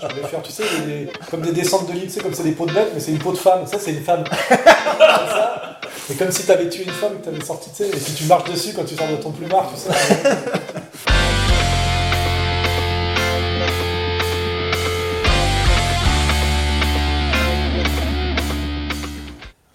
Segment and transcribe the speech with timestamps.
[0.00, 2.52] Je voulais faire, tu sais, des- comme des descentes de tu sais, comme c'est des
[2.52, 3.66] peaux de bête, mais c'est une peau de femme.
[3.66, 4.24] Ça, c'est une femme.
[6.06, 7.88] C'est comme si tu avais tué une femme et que tu avais sorti, tu sais,
[7.88, 9.88] et si tu marches dessus quand tu sors de ton plumard, tu sais.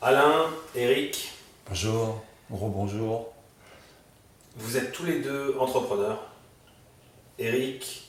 [0.01, 0.45] Alain,
[0.75, 1.31] Eric,
[1.67, 3.27] Bonjour, rebonjour.
[4.55, 6.23] vous êtes tous les deux entrepreneurs.
[7.37, 8.08] Eric,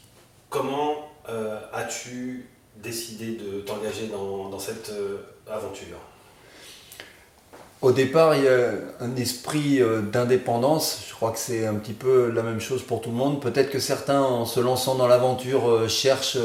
[0.50, 2.46] comment euh, as-tu
[2.76, 5.18] décidé de t'engager dans, cette euh,
[5.50, 5.96] aventure?
[7.80, 11.04] Au départ, il y a un esprit euh, d'indépendance.
[11.08, 13.40] Je crois que c'est un petit peu la même chose pour tout le monde.
[13.40, 16.36] Peut-être que certains, en se lançant dans l'aventure, cherchent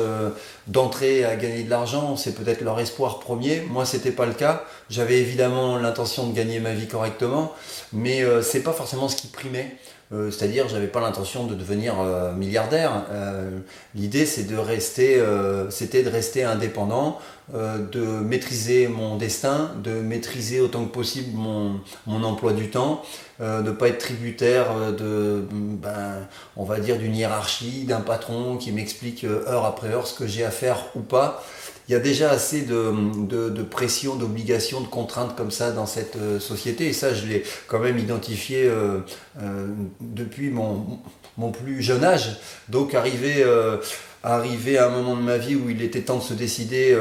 [0.68, 2.16] d'entrer à gagner de l'argent.
[2.16, 3.62] C'est peut-être leur espoir premier.
[3.70, 4.63] Moi, c'était pas le cas.
[4.90, 7.54] J'avais évidemment l'intention de gagner ma vie correctement,
[7.91, 9.76] mais c'est pas forcément ce qui primait.
[10.12, 13.05] Euh, C'est-à-dire, j'avais pas l'intention de devenir euh, milliardaire.
[13.12, 13.59] Euh,
[13.96, 15.24] L'idée, c'est de rester,
[15.70, 17.20] c'était de rester indépendant,
[17.54, 23.04] de maîtriser mon destin, de maîtriser autant que possible mon, mon emploi du temps,
[23.40, 29.24] de pas être tributaire de, ben, on va dire, d'une hiérarchie, d'un patron qui m'explique
[29.24, 31.44] heure après heure ce que j'ai à faire ou pas.
[31.88, 32.91] Il y a déjà assez de,
[33.28, 36.88] de, de pression, d'obligations, de contraintes comme ça dans cette euh, société.
[36.88, 39.00] Et ça, je l'ai quand même identifié euh,
[39.41, 39.68] euh,
[40.02, 41.00] depuis mon,
[41.38, 42.38] mon plus jeune âge.
[42.70, 43.78] Donc, arrivé, euh,
[44.24, 46.98] arrivé à un moment de ma vie où il était temps de se décider,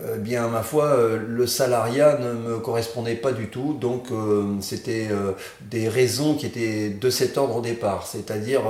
[0.00, 3.76] euh, bien, ma foi, euh, le salariat ne me correspondait pas du tout.
[3.80, 5.32] Donc, euh, c'était euh,
[5.70, 8.06] des raisons qui étaient de cet ordre au départ.
[8.06, 8.62] C'est-à-dire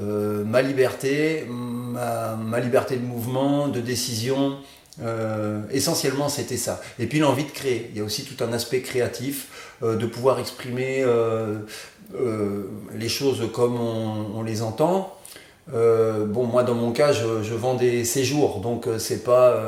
[0.00, 4.56] ma liberté, ma, liberté de mouvement, de décision.
[5.72, 6.80] Essentiellement, c'était ça.
[6.98, 7.90] Et puis l'envie de créer.
[7.92, 11.04] Il y a aussi tout un aspect créatif, de pouvoir exprimer
[12.94, 15.16] les choses comme on, les entend.
[15.72, 19.62] Bon, moi, dans mon cas, je, je vends des séjours, donc c'est pas,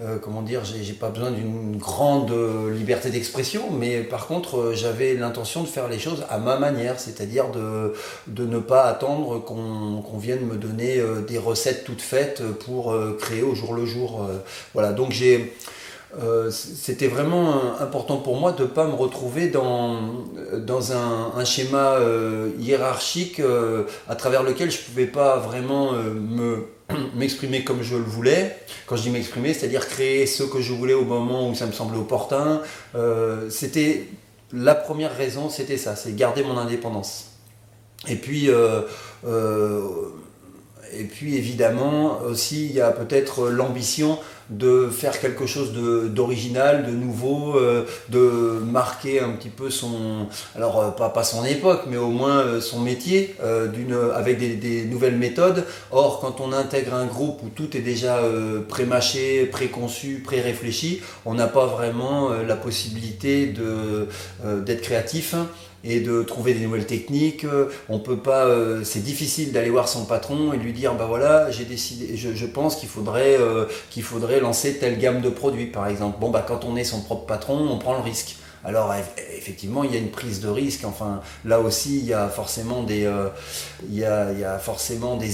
[0.00, 4.74] euh, comment dire, j'ai pas besoin d'une grande euh, liberté d'expression, mais par contre, euh,
[4.74, 7.92] j'avais l'intention de faire les choses à ma manière, c'est-à-dire de,
[8.26, 13.54] de ne pas attendre qu'on vienne me donner des recettes toutes faites pour créer au
[13.54, 14.28] jour le jour.
[14.74, 15.52] voilà, donc j'ai
[16.20, 20.26] euh, c'était vraiment euh, important pour moi de ne pas me retrouver dans,
[20.58, 23.40] dans un, schéma euh, hiérarchique
[24.08, 26.66] à travers lequel je ne pouvais pas vraiment me
[27.14, 28.56] m'exprimer comme je le voulais.
[28.86, 31.72] Quand je dis m'exprimer, c'est-à-dire créer ce que je voulais au moment où ça me
[31.72, 32.60] semblait opportun.
[33.48, 34.06] C'était
[34.52, 37.30] la première raison, c'était ça, c'est garder mon indépendance.
[38.06, 38.50] Et puis,
[40.94, 44.18] et puis évidemment aussi, il y a peut-être l'ambition
[44.50, 50.26] de faire quelque chose d'original, de, nouveau, euh, de marquer un petit peu son,
[50.56, 53.36] alors euh, pas, pas son époque, mais au moins euh, son métier
[54.14, 55.64] avec des, nouvelles méthodes.
[55.90, 61.34] Or, quand on intègre un groupe où tout est déjà euh, pré-mâché, préconçu, pré-réfléchi, on
[61.34, 63.46] n'a pas vraiment la possibilité
[64.66, 65.34] d'être créatif
[65.84, 67.44] et de trouver des nouvelles techniques.
[67.44, 71.06] Euh, On peut pas, euh, c'est difficile d'aller voir son patron et lui dire bah
[71.06, 75.66] voilà, j'ai décidé, je, pense qu'il faudrait euh, qu'il faudrait lancer telle gamme de produits
[75.66, 76.18] par exemple.
[76.20, 78.36] Bon bah quand on est son propre patron, on prend le risque.
[78.64, 80.84] Alors eff- effectivement, il y a une prise de risque.
[80.84, 83.28] Enfin, là aussi, il y a forcément des, euh,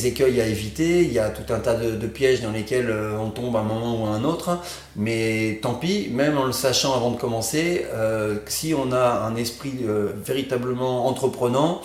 [0.06, 1.02] écueils à éviter.
[1.02, 3.64] Il y a tout un tas de, pièges dans lesquels euh, on tombe à un
[3.64, 4.58] moment ou à un autre.
[4.96, 9.36] Mais tant pis, même en le sachant avant de commencer, euh, si on a un
[9.36, 9.84] esprit
[10.24, 11.80] véritablement entreprenant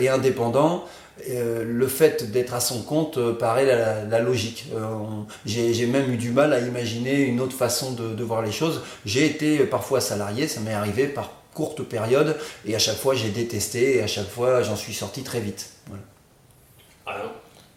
[0.00, 0.84] et indépendant,
[1.30, 4.66] euh, le fait d'être à son compte euh, paraît la, la logique.
[4.74, 4.96] Euh,
[5.46, 8.82] J'ai même eu du mal à imaginer une autre façon de, de voir les choses.
[9.04, 12.36] J'ai été parfois salarié, ça m'est arrivé par courte période,
[12.66, 15.70] et à chaque fois j'ai détesté, et à chaque fois j'en suis sorti très vite.
[15.86, 16.02] Voilà.
[17.06, 17.32] Alain?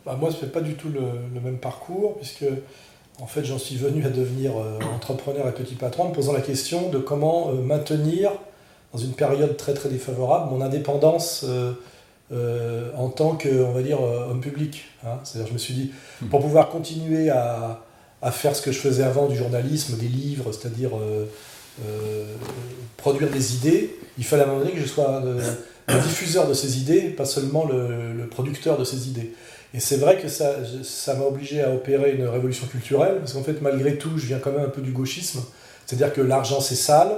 [0.05, 1.01] Bah, moi, ce n'est pas du tout le,
[1.33, 2.45] le même parcours, puisque
[3.21, 6.33] en fait, j'en suis venu à devenir euh, entrepreneur et petit patron en me posant
[6.33, 8.31] la question de comment euh, maintenir,
[8.93, 11.45] dans une période très très défavorable, mon indépendance
[12.31, 14.85] euh, en tant que, on va dire, euh, homme public.
[15.05, 15.19] hein.
[15.23, 15.91] C'est-à-dire, je me suis dit,
[16.29, 17.83] pour pouvoir continuer à,
[18.21, 21.25] à faire ce que je faisais avant du journalisme, des livres, c'est-à-dire euh,
[22.97, 26.53] produire des idées, il fallait à un moment donné que je sois le diffuseur de
[26.53, 29.33] ces idées, pas seulement le, le producteur de ces idées.
[29.73, 33.61] Et c'est vrai que ça m'a obligé à opérer une révolution culturelle, parce qu'en fait,
[33.61, 35.41] malgré tout, je viens quand même un peu du gauchisme.
[35.85, 37.11] C'est-à-dire que l'argent, c'est sale.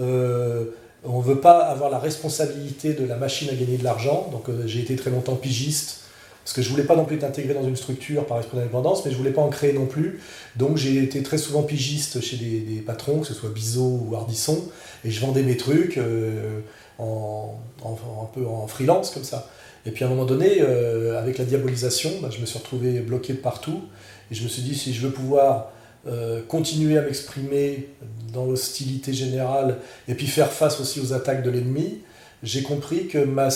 [0.00, 0.64] Euh,
[1.04, 4.28] on ne veut pas avoir la responsabilité de la machine à gagner de l'argent.
[4.30, 6.00] Donc, euh, j'ai été très longtemps pigiste,
[6.44, 9.04] parce que je voulais pas non plus être intégré dans une structure par esprit d'indépendance,
[9.04, 10.20] mais je voulais pas en créer non plus.
[10.56, 14.60] Donc, j'ai été très souvent pigiste chez des, patrons, que ce soit Bizot ou Ardisson,
[15.04, 15.98] et je vendais mes trucs.
[15.98, 16.60] euh,
[16.98, 19.48] en, un peu en freelance comme ça.
[19.84, 23.00] Et puis à un moment donné, euh, avec la diabolisation, bah, je me suis retrouvé
[23.00, 23.82] bloqué partout.
[24.30, 25.72] Et je me suis dit, si je veux pouvoir
[26.06, 27.88] euh, continuer à m'exprimer
[28.32, 29.78] dans l'hostilité générale
[30.08, 32.00] et puis faire face aussi aux attaques de l'ennemi,
[32.42, 33.48] j'ai compris que ma,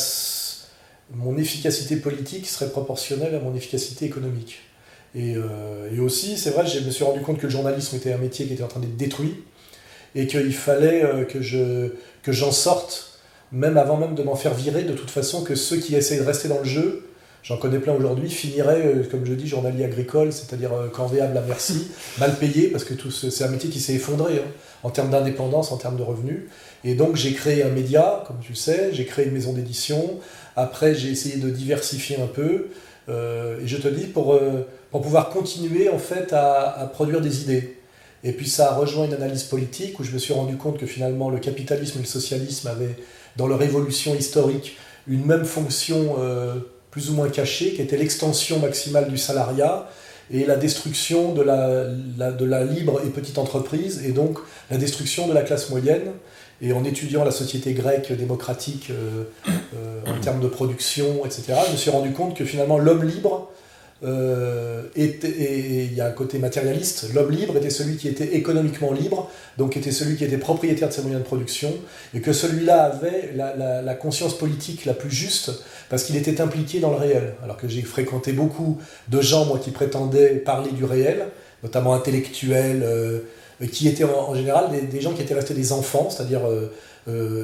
[1.12, 4.60] mon efficacité politique serait proportionnelle à mon efficacité économique.
[5.14, 8.12] Et, euh, et aussi, c'est vrai, je me suis rendu compte que le journalisme était
[8.12, 9.42] un métier qui était en train d'être détruit
[10.14, 13.16] et qu'il fallait que, je, que j'en sorte
[13.52, 16.24] même avant même de m'en faire virer, de toute façon, que ceux qui essayent de
[16.24, 17.08] rester dans le jeu,
[17.46, 21.42] j'en connais plein aujourd'hui, finiraient, euh, comme je dis, journalier agricole, c'est-à-dire euh, corvéable à
[21.42, 21.88] merci,
[22.18, 24.50] mal payé, parce que c'est un métier qui s'est effondré hein,
[24.82, 26.42] en termes d'indépendance, en termes de revenus.
[26.84, 30.18] Et donc j'ai créé un média, comme tu sais, j'ai créé une maison d'édition,
[30.56, 32.66] après j'ai essayé de diversifier un peu,
[33.08, 34.38] euh, et je te dis, pour,
[34.90, 37.76] pour pouvoir continuer en fait à, produire des idées.
[38.24, 40.86] Et puis ça a rejoint une analyse politique où je me suis rendu compte que
[40.86, 42.96] finalement le capitalisme et le socialisme avaient
[43.36, 44.76] dans leur évolution historique
[45.06, 46.54] une même fonction euh,
[46.96, 49.86] plus ou moins cachée, qui était l'extension maximale du salariat
[50.30, 54.38] et la destruction de la, de la libre et petite entreprise, et donc
[54.70, 56.12] la destruction de la classe moyenne.
[56.62, 61.72] Et en étudiant la société grecque démocratique euh, euh, en termes de production, etc., je
[61.72, 63.50] me suis rendu compte que finalement l'homme libre
[64.04, 67.14] euh, et il y a un côté matérialiste.
[67.14, 70.92] L'homme libre était celui qui était économiquement libre, donc était celui qui était propriétaire de
[70.92, 71.72] ses moyens de production,
[72.14, 75.50] et que celui-là avait la, conscience politique la plus juste,
[75.88, 77.34] parce qu'il était impliqué dans le réel.
[77.42, 78.78] Alors que j'ai fréquenté beaucoup
[79.08, 81.28] de gens, moi, qui prétendaient parler du réel,
[81.62, 83.20] notamment intellectuels, euh,
[83.72, 86.70] qui étaient en, général des, gens qui étaient restés des enfants, c'est-à-dire euh,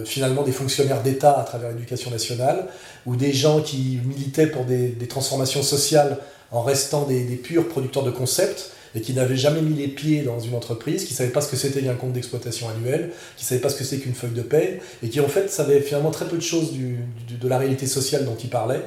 [0.05, 2.67] finalement des fonctionnaires d'État à travers l'éducation nationale,
[3.07, 6.19] ou des gens qui militaient pour des, transformations sociales
[6.51, 10.39] en restant des, purs producteurs de concepts et qui n'avaient jamais mis les pieds dans
[10.39, 13.49] une entreprise, qui ne savaient pas ce que c'était qu'un compte d'exploitation annuel, qui ne
[13.49, 16.11] savaient pas ce que c'est qu'une feuille de paie, et qui en fait savaient finalement
[16.11, 18.85] très peu de choses de la réalité sociale dont ils parlaient.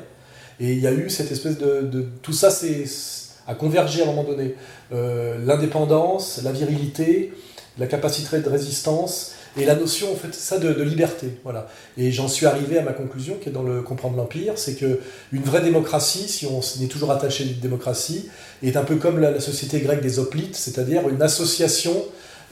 [0.59, 2.05] Et il y a eu cette espèce de...
[2.21, 2.85] tout ça c'est
[3.47, 4.55] a convergé à un moment donné.
[4.91, 7.33] Euh, l'indépendance, la virilité,
[7.77, 11.27] la capacité de résistance, et la notion, en fait, ça de, liberté.
[11.43, 11.67] Voilà.
[11.97, 14.99] Et j'en suis arrivé à ma conclusion, qui est dans le Comprendre l'Empire, c'est que
[15.31, 18.29] une vraie démocratie, si on est toujours attaché à une démocratie,
[18.63, 21.93] est un peu comme la, société grecque des hoplites, c'est-à-dire une association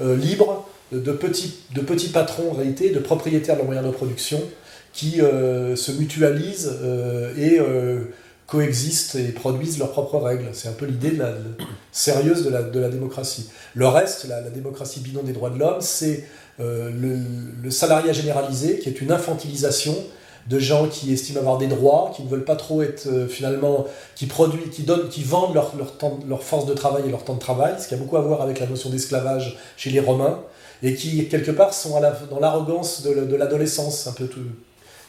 [0.01, 4.41] euh, libre de petits, de patrons, en réalité, de propriétaires de moyens de production,
[4.93, 7.59] qui euh, se mutualisent euh, et
[8.47, 10.49] coexistent et produisent leurs propres règles.
[10.53, 11.17] C'est un peu l'idée
[11.93, 13.49] sérieuse de la, de la démocratie.
[13.75, 16.27] Le reste, la, démocratie bidon des droits de l'homme, c'est
[16.59, 16.91] euh,
[17.61, 19.95] le, salariat généralisé, qui est une infantilisation
[20.49, 23.85] de gens qui estiment avoir des droits, qui ne veulent pas trop être euh, finalement,
[24.15, 25.71] qui produisent, qui donnent, qui vendent leur,
[26.27, 28.41] leur force de travail et leur temps de travail, ce qui a beaucoup à voir
[28.41, 30.41] avec la notion d'esclavage chez les Romains,
[30.81, 31.97] et qui quelque part sont
[32.29, 34.41] dans l'arrogance de, l'adolescence, un peu tout,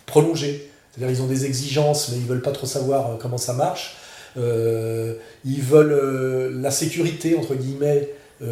[0.06, 0.70] prolongée.
[0.92, 3.96] C'est-à-dire ils ont des exigences, mais ils veulent pas trop savoir euh, comment ça marche.
[4.36, 8.08] Ils veulent la sécurité entre guillemets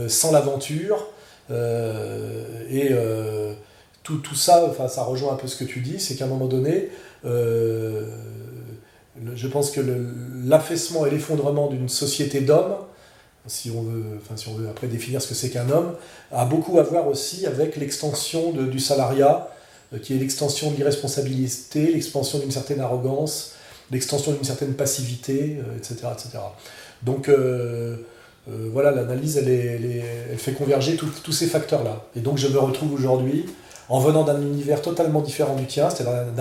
[0.08, 1.08] sans l'aventure.
[1.50, 3.52] Euh, et euh,
[4.02, 6.28] tout, tout, ça, enfin, ça rejoint un peu ce que tu dis, c'est qu'à un
[6.28, 6.88] moment donné,
[7.24, 8.06] euh,
[9.34, 9.80] je pense que
[10.44, 12.76] l'affaissement et l'effondrement d'une société d'hommes,
[13.46, 15.94] si on veut, enfin, si on veut après définir ce que c'est qu'un homme,
[16.30, 19.48] a beaucoup à voir aussi avec l'extension du salariat,
[20.00, 23.54] qui est l'extension de l'irresponsabilité, l'expansion d'une certaine arrogance,
[23.92, 26.38] l'extension d'une certaine passivité, etc., etc.
[27.02, 27.28] Donc,
[28.48, 32.04] euh, voilà, l'analyse, elle, fait converger tous ces facteurs-là.
[32.16, 33.46] Et donc je me retrouve aujourd'hui,
[33.88, 36.32] en venant d'un univers totalement différent du tien, c'est-à-dire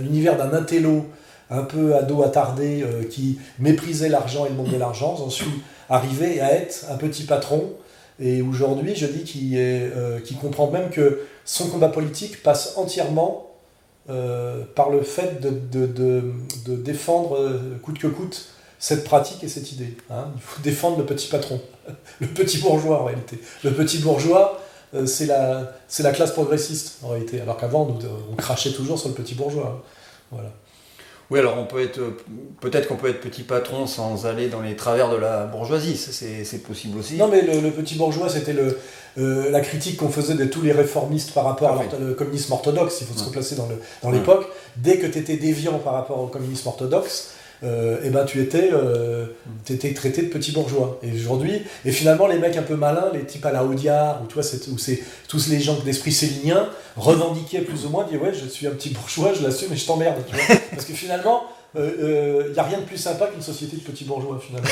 [0.00, 1.06] l'univers d'un intello
[1.50, 5.62] un peu ado attardé euh, qui méprisait l'argent et le monde de l'argent, j'en suis
[5.90, 7.72] arrivé à être un petit patron.
[8.20, 13.51] Et aujourd'hui, je dis qu'il euh, comprend même que son combat politique passe entièrement
[14.06, 19.96] par le fait de, de défendre coûte que coûte cette pratique et cette idée.
[20.10, 20.26] Hein.
[20.34, 21.60] Il faut défendre le petit patron,
[22.20, 23.38] le petit bourgeois en réalité.
[23.62, 24.60] Le petit bourgeois,
[24.94, 27.96] euh, c'est la, la classe progressiste en réalité, alors qu'avant
[28.30, 29.78] on crachait toujours sur le petit bourgeois.
[29.78, 29.88] Hein.
[30.32, 30.50] Voilà.
[31.30, 32.00] Oui, alors on peut être,
[32.60, 36.62] peut-être qu'on peut être petit patron sans aller dans les travers de la bourgeoisie, c'est
[36.62, 37.16] possible aussi.
[37.16, 38.78] Non, mais le, petit bourgeois, c'était le,
[39.18, 42.98] euh, la critique qu'on faisait de tous les réformistes par rapport au ah communisme orthodoxe,
[43.00, 43.56] il faut se replacer
[44.02, 44.46] dans l'époque.
[44.76, 47.32] Dès que tu étais déviant par rapport au communisme orthodoxe,
[47.64, 49.26] euh, eh ben tu étais, euh,
[49.68, 50.98] étais traité de petit bourgeois.
[51.02, 54.26] Et aujourd'hui, et finalement les mecs un peu malins, les types à la Audiard, ou
[54.26, 58.46] toi, c'est, c'est tous les gens d'esprit célinien, revendiquaient plus ou moins, disaient ouais, je
[58.48, 60.16] suis un petit bourgeois, je l'assume, mais je t'emmerde,
[60.70, 64.38] Parce que finalement, il n'y a rien de plus sympa qu'une société de petits bourgeois
[64.40, 64.68] finalement.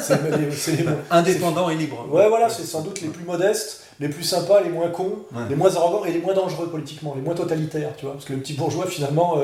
[0.00, 2.06] c'est les, Indépendants et libres.
[2.10, 5.18] Ouais, voilà, c'est sans doute les plus modestes, les plus sympas, les moins cons,
[5.48, 8.14] les moins arrogants et les moins dangereux politiquement, les moins totalitaires, tu vois.
[8.14, 9.38] Parce que le petit bourgeois finalement.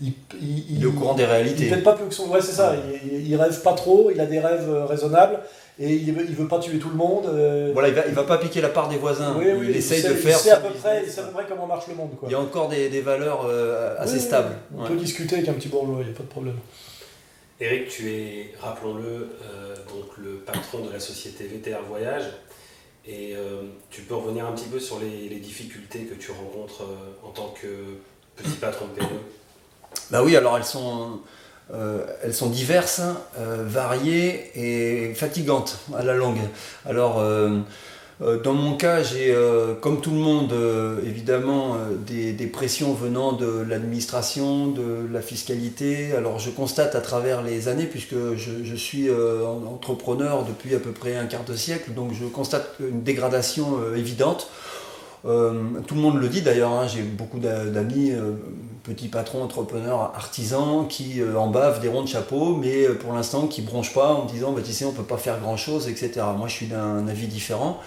[0.00, 1.68] il, il, est au courant des réalités.
[1.70, 2.28] Il pas plus que son.
[2.28, 2.74] Ouais, c'est ça.
[3.04, 5.40] Il, il, rêve pas trop, il a des rêves raisonnables
[5.78, 7.26] et il veut, il veut pas tuer tout le monde.
[7.26, 7.70] Euh.
[7.72, 9.36] Voilà, il va, il va pas piquer la part des voisins.
[9.42, 10.38] il essaye de faire.
[10.38, 12.10] Il sait, à peu près, il sait à peu près comment marche le monde.
[12.16, 12.28] Quoi.
[12.28, 14.54] Il y a encore des, des valeurs euh, assez stables.
[14.76, 16.56] On peut discuter avec un petit bourgeois, il n'y a pas de problème.
[17.60, 19.04] Eric, tu es, rappelons-le,
[19.42, 22.24] euh, donc le patron de la société VTR Voyage.
[23.06, 23.34] Et
[23.90, 26.84] tu peux revenir un petit peu sur les, les difficultés que tu rencontres
[27.22, 27.66] en tant que
[28.34, 29.18] petit patron de PME
[30.10, 31.20] Bah oui, alors elles sont
[31.72, 33.00] euh, elles sont diverses,
[33.38, 36.40] euh, variées et fatigantes à la longue.
[36.84, 37.60] Alors, euh,
[38.44, 39.34] dans mon cas, j'ai,
[39.80, 40.54] comme tout le monde,
[41.04, 46.12] évidemment, des, pressions venant de l'administration, de la fiscalité.
[46.12, 51.16] Alors, je constate à travers les années, puisque je, suis entrepreneur depuis à peu près
[51.16, 54.48] un quart de siècle, donc je constate une dégradation évidente.
[55.24, 58.12] tout le monde le dit d'ailleurs, hein, j'ai beaucoup d'amis
[58.84, 63.12] petits patrons, entrepreneurs, artisans qui euh, en bavent des ronds de chapeau, mais euh, pour
[63.12, 65.88] l'instant qui bronchent pas en disant bah, tu sais on peut pas faire grand chose,
[65.88, 66.20] etc.
[66.36, 67.80] Moi je suis d'un avis différent.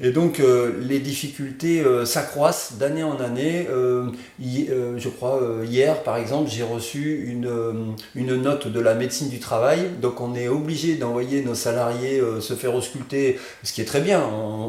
[0.00, 3.66] Et donc euh, les difficultés euh, s'accroissent d'année en année.
[3.68, 4.06] Euh,
[4.38, 9.80] je crois hier par exemple j'ai reçu une, une, note de la médecine du travail.
[10.00, 14.22] Donc on est obligé d'envoyer nos salariés se faire ausculter, ce qui est très bien.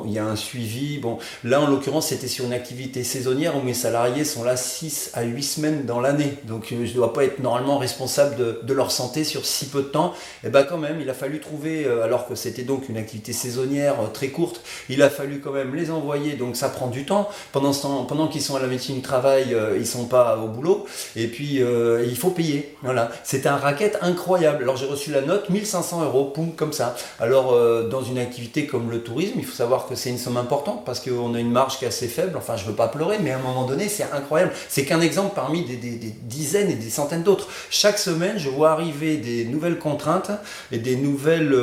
[0.06, 0.98] il y a un suivi.
[0.98, 5.12] Bon là en l'occurrence c'était sur une activité saisonnière où mes salariés sont là 6
[5.14, 6.34] à 8 semaines dans l'année.
[6.46, 9.88] Donc je ne dois pas être normalement responsable de, leur santé sur si peu de
[9.88, 10.14] temps.
[10.44, 13.34] Et eh bien quand même il a fallu trouver, alors que c'était donc une activité
[13.34, 15.10] saisonnière très courte, il a
[15.44, 17.30] quand même les envoyer, donc ça prend du temps.
[17.52, 20.38] Pendant ce temps, pendant qu'ils sont à la médecine du travail, euh, ils sont pas
[20.38, 20.86] au boulot.
[21.16, 22.76] Et puis euh, il faut payer.
[22.84, 24.64] Voilà, c'est un racket incroyable.
[24.64, 26.96] Alors j'ai reçu la note 1500 euros, poum, comme ça.
[27.20, 30.38] Alors euh, dans une activité comme le tourisme, il faut savoir que c'est une somme
[30.38, 32.38] importante parce qu'on a une marge qui est assez faible.
[32.38, 34.52] Enfin, je veux pas pleurer, mais à un moment donné, c'est incroyable.
[34.68, 37.48] C'est qu'un exemple parmi des, des, dizaines et des centaines d'autres.
[37.70, 40.32] Chaque semaine, je vois arriver des nouvelles contraintes
[40.72, 41.56] et des nouvelles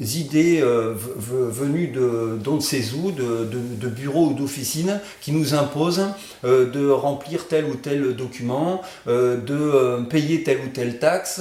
[0.00, 6.06] idées venues de de ces ou de, de, bureaux ou d'officines qui nous imposent
[6.44, 11.40] euh, de remplir tel ou tel document, euh, de euh, payer telle ou telle taxe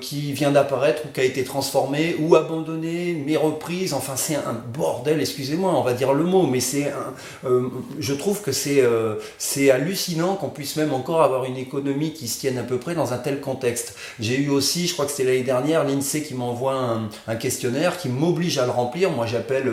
[0.00, 3.92] qui vient d'apparaître ou qui a été transformée ou abandonnée, mais reprise.
[3.94, 6.92] Enfin, c'est un bordel, excusez-moi, on va dire le mot, mais c'est
[7.98, 8.82] je trouve que c'est
[9.38, 12.94] c'est hallucinant qu'on puisse même encore avoir une économie qui se tienne à peu près
[12.94, 13.94] dans un tel contexte.
[14.20, 16.74] J'ai eu aussi, je crois que c'était l'année dernière, l'INSEE qui m'envoie
[17.26, 19.10] un, questionnaire qui m'oblige à le remplir.
[19.10, 19.70] Moi, j'appelle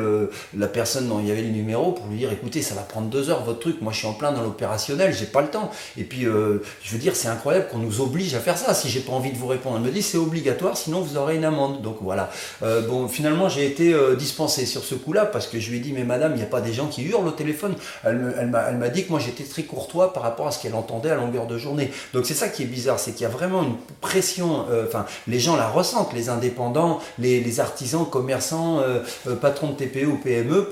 [0.57, 3.07] la personne dont il y avait le numéro pour lui dire écoutez, ça va prendre
[3.07, 5.71] deux heures votre truc, moi je suis en plein dans l'opérationnel, j'ai pas le temps.
[5.97, 8.73] Et puis, euh, je veux dire, c'est incroyable qu'on nous oblige à faire ça.
[8.73, 11.35] Si j'ai pas envie de vous répondre, elle me dit c'est obligatoire, sinon vous aurez
[11.35, 11.81] une amende.
[11.81, 12.29] Donc voilà.
[12.63, 15.79] Euh, bon, finalement, j'ai été euh, dispensé sur ce coup-là parce que je lui ai
[15.79, 17.75] dit mais madame, il n'y a pas des gens qui hurlent au téléphone.
[18.03, 21.09] Elle, elle m'a dit que moi j'étais très courtois par rapport à ce qu'elle entendait
[21.09, 21.91] à longueur de journée.
[22.13, 25.39] Donc c'est ça qui est bizarre, c'est qu'il y a vraiment une pression, enfin, les
[25.39, 28.81] gens la ressentent, les indépendants, les, artisans, commerçants,
[29.41, 30.69] patrons de TPE PME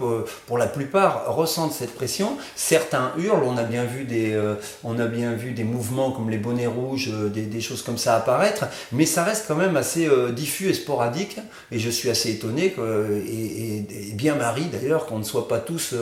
[0.48, 2.38] pour, la plupart, ressentent cette pression.
[2.56, 6.30] Certains hurlent, on a bien vu des, euh, on a bien vu des mouvements comme
[6.30, 10.08] les bonnets rouges, euh, des, choses comme ça apparaître, mais ça reste quand même assez
[10.08, 11.38] euh, diffus et sporadique,
[11.72, 12.76] et je suis assez étonné,
[13.28, 15.94] et, bien Marie d'ailleurs, qu'on ne soit pas tous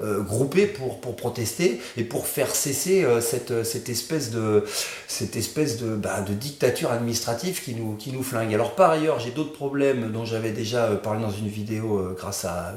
[0.00, 4.64] groupés pour, pour protester et pour faire cesser cette, cette espèce de,
[5.06, 8.52] cette espèce de, bah, de dictature administrative qui nous, qui nous flingue.
[8.54, 12.67] Alors par ailleurs, j'ai d'autres problèmes dont j'avais déjà parlé dans une vidéo grâce à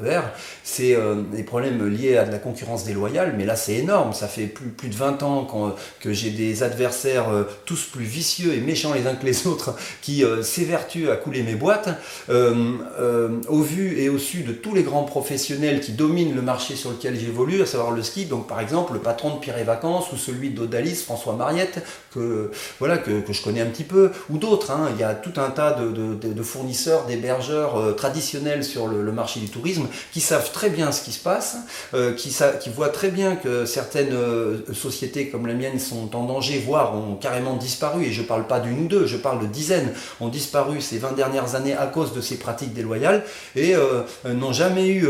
[0.63, 4.27] C'est euh, des problèmes liés à de la concurrence déloyale, mais là c'est énorme, ça
[4.27, 8.59] fait plus, plus de 20 ans que j'ai des adversaires euh, tous plus vicieux et
[8.59, 11.89] méchants les uns que les autres qui euh, s'évertuent à couler mes boîtes.
[12.29, 16.91] au vu et au su de tous les grands professionnels qui dominent le marché sur
[16.91, 20.11] lequel j'évolue, à savoir le ski, donc par exemple le patron de Pierre et Vacances
[20.13, 21.83] ou celui d'Odalis, François Mariette,
[22.13, 24.89] que, voilà, que, je connais un petit peu, ou d'autres, hein.
[24.93, 29.49] il y a tout un tas de, fournisseurs, d'hébergeurs traditionnels sur le, le marché du
[29.49, 29.70] tourisme
[30.11, 31.57] qui savent très bien ce qui se passe,
[31.93, 36.23] euh, qui, qui, voient très bien que certaines euh, sociétés comme la mienne sont en
[36.23, 39.41] danger, voire ont carrément disparu, et je ne parle pas d'une ou deux, je parle
[39.41, 43.23] de dizaines, ont disparu ces 20 dernières années à cause de ces pratiques déloyales,
[43.55, 45.07] et euh, n'ont jamais eu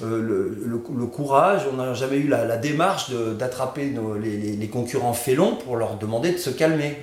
[0.00, 3.92] le, courage, on n'a jamais eu la, démarche d'attraper
[4.22, 6.98] les, les, concurrents félons pour leur demander de se calmer.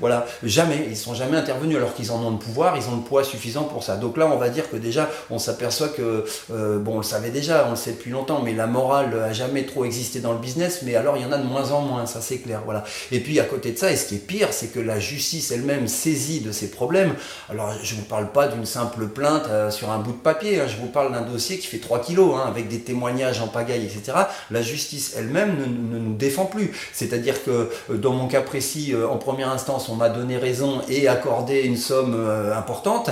[0.00, 1.76] voilà, jamais, ils sont jamais intervenus.
[1.76, 3.96] Alors qu'ils en ont le pouvoir, ils ont le poids suffisant pour ça.
[3.96, 7.66] Donc là, on va dire que déjà, on s'aperçoit que bon, on le savait déjà,
[7.66, 10.80] on le sait depuis longtemps, mais la morale a jamais trop existé dans le business,
[10.82, 12.62] mais alors il y en a de moins en moins, ça c'est clair.
[12.64, 12.84] Voilà.
[13.12, 15.50] Et puis à côté de ça, et ce qui est pire, c'est que la justice
[15.50, 17.14] elle-même saisit de ces problèmes.
[17.50, 20.66] Alors je ne vous parle pas d'une simple plainte sur un bout de papier, hein.
[20.68, 23.84] je vous parle d'un dossier qui fait 3 kilos, hein, avec des témoignages en pagaille,
[23.84, 24.18] etc.
[24.50, 26.72] La justice elle-même ne, nous défend plus.
[26.92, 31.62] C'est-à-dire que dans mon cas précis, en première instance, on m'a donné raison et accordé
[31.62, 32.14] une somme
[32.54, 33.10] importante,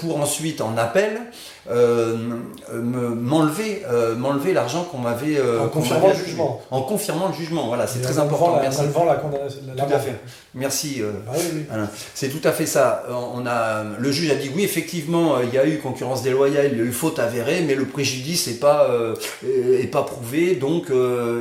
[0.00, 1.20] pour ensuite en appel euh,
[1.70, 6.60] m'enlever euh, m'enlever l'argent qu'on m'avait euh, en confirmant le jugement.
[6.70, 8.82] En confirmant le jugement voilà c'est très important la, merci.
[9.06, 10.20] la condamnation tout à fait.
[10.54, 11.02] Merci
[11.70, 13.04] ah c'est tout à fait ça.
[13.10, 16.78] On a le juge a dit oui effectivement il y a eu concurrence déloyale il
[16.78, 18.88] y a eu faute avérée mais le préjudice n'est pas
[19.42, 20.90] est pas prouvé donc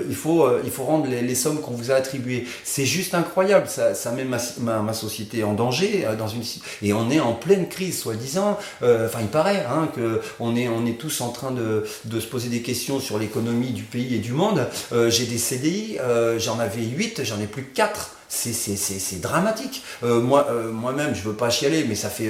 [0.09, 2.47] il faut il faut rendre les, sommes qu'on vous a attribuées.
[2.63, 3.67] C'est juste incroyable.
[3.67, 6.41] Ça, ça met ma, ma, société en danger dans une
[6.81, 8.57] et on est en pleine crise soi-disant.
[8.81, 11.83] Enfin il paraît hein, que on est, on est tous en train de,
[12.19, 14.65] se poser des questions sur l'économie du pays et du monde.
[14.91, 19.83] Euh, j'ai des CDI, euh, j'en avais 8, j'en ai plus que 4 c'est dramatique.
[20.03, 22.29] Euh, moi, moi-même, je veux pas chialer, mais ça fait,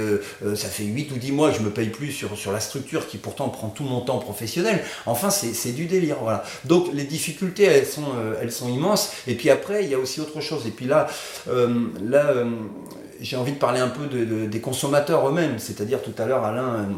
[0.56, 3.18] ça fait 8 ou 10 mois que je me paye plus sur, la structure qui
[3.18, 4.84] pourtant prend tout mon temps professionnel.
[5.08, 6.18] Enfin, c'est du délire.
[6.66, 9.12] Donc les difficultés, elles sont, elles sont immenses.
[9.26, 10.68] Et puis après, il y a aussi autre chose.
[10.68, 11.08] Et puis là,
[11.48, 12.32] là
[13.20, 15.58] j'ai envie de parler un peu des consommateurs eux-mêmes.
[15.58, 16.90] C'est-à-dire tout à l'heure, Alain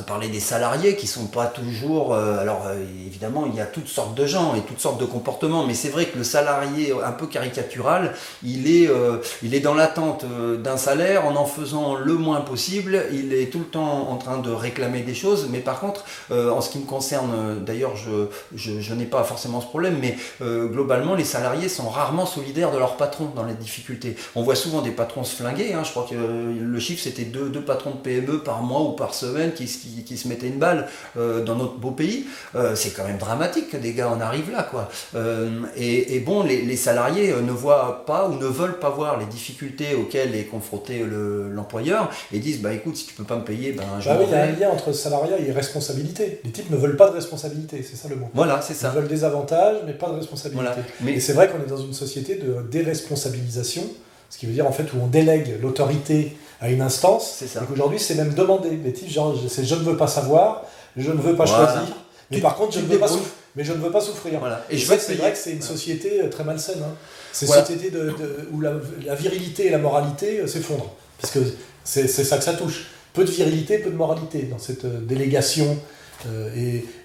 [0.00, 3.88] parler des salariés qui sont pas toujours euh, alors euh, évidemment il y a toutes
[3.88, 7.12] sortes de gens et toutes sortes de comportements mais c'est vrai que le salarié un
[7.12, 10.24] peu caricatural il est euh, il est dans l'attente
[10.62, 11.26] d'un salaire.
[11.26, 15.00] En en faisant le moins possible il est tout le temps en train de réclamer
[15.00, 15.48] des choses.
[15.50, 19.66] Mais par contre en ce qui me concerne d'ailleurs je, je, n'ai pas forcément ce
[19.66, 24.16] problème mais globalement les salariés sont rarement solidaires de leurs patrons dans les difficultés.
[24.34, 25.82] On voit souvent des patrons se flinguer hein.
[25.84, 29.14] je crois que le chiffre c'était deux, deux patrons de PME par mois ou par
[29.14, 29.66] semaine qui
[30.04, 33.70] qui, se mettaient une balle euh, dans notre beau pays, euh, c'est quand même dramatique
[33.70, 34.62] que des gars en arrivent là.
[34.62, 34.88] Quoi.
[35.14, 39.94] Euh, et, bon, les, salariés ne voient pas ou ne veulent pas voir les difficultés
[39.94, 41.04] auxquelles est confronté
[41.52, 44.30] l'employeur et disent bah écoute, si tu peux pas me payer, ben je bah Il
[44.30, 46.40] y a un lien entre salariat et responsabilité.
[46.44, 48.28] Les types ne veulent pas de responsabilité, c'est ça le mot.
[48.34, 48.92] Voilà, c'est ça.
[48.92, 50.80] Ils veulent des avantages, mais pas de responsabilité.
[51.00, 51.14] Mais...
[51.14, 53.82] Et c'est vrai qu'on est dans une société de déresponsabilisation.
[54.30, 57.34] Ce qui veut dire en fait où on délègue l'autorité à une instance.
[57.38, 57.60] C'est ça.
[57.62, 58.70] Et qu'aujourd'hui, c'est même demandé.
[58.82, 60.62] Les types, genre, c'est je ne veux pas savoir,
[60.96, 61.82] je ne veux pas choisir,
[62.30, 63.32] mais par contre, je ne veux pas souffrir.
[63.54, 64.40] Mais je ne veux pas souffrir.
[64.70, 66.82] Et, je c'est vrai que c'est une société euh, très malsaine.
[66.82, 66.94] Hein.
[67.32, 68.14] C'est une société de,
[68.50, 68.72] où la,
[69.14, 70.94] virilité et la moralité euh, s'effondrent.
[71.20, 71.40] Parce que
[71.84, 72.86] c'est ça que ça touche.
[73.12, 75.78] Peu de virilité, peu de moralité dans cette euh, délégation
[76.28, 76.50] euh,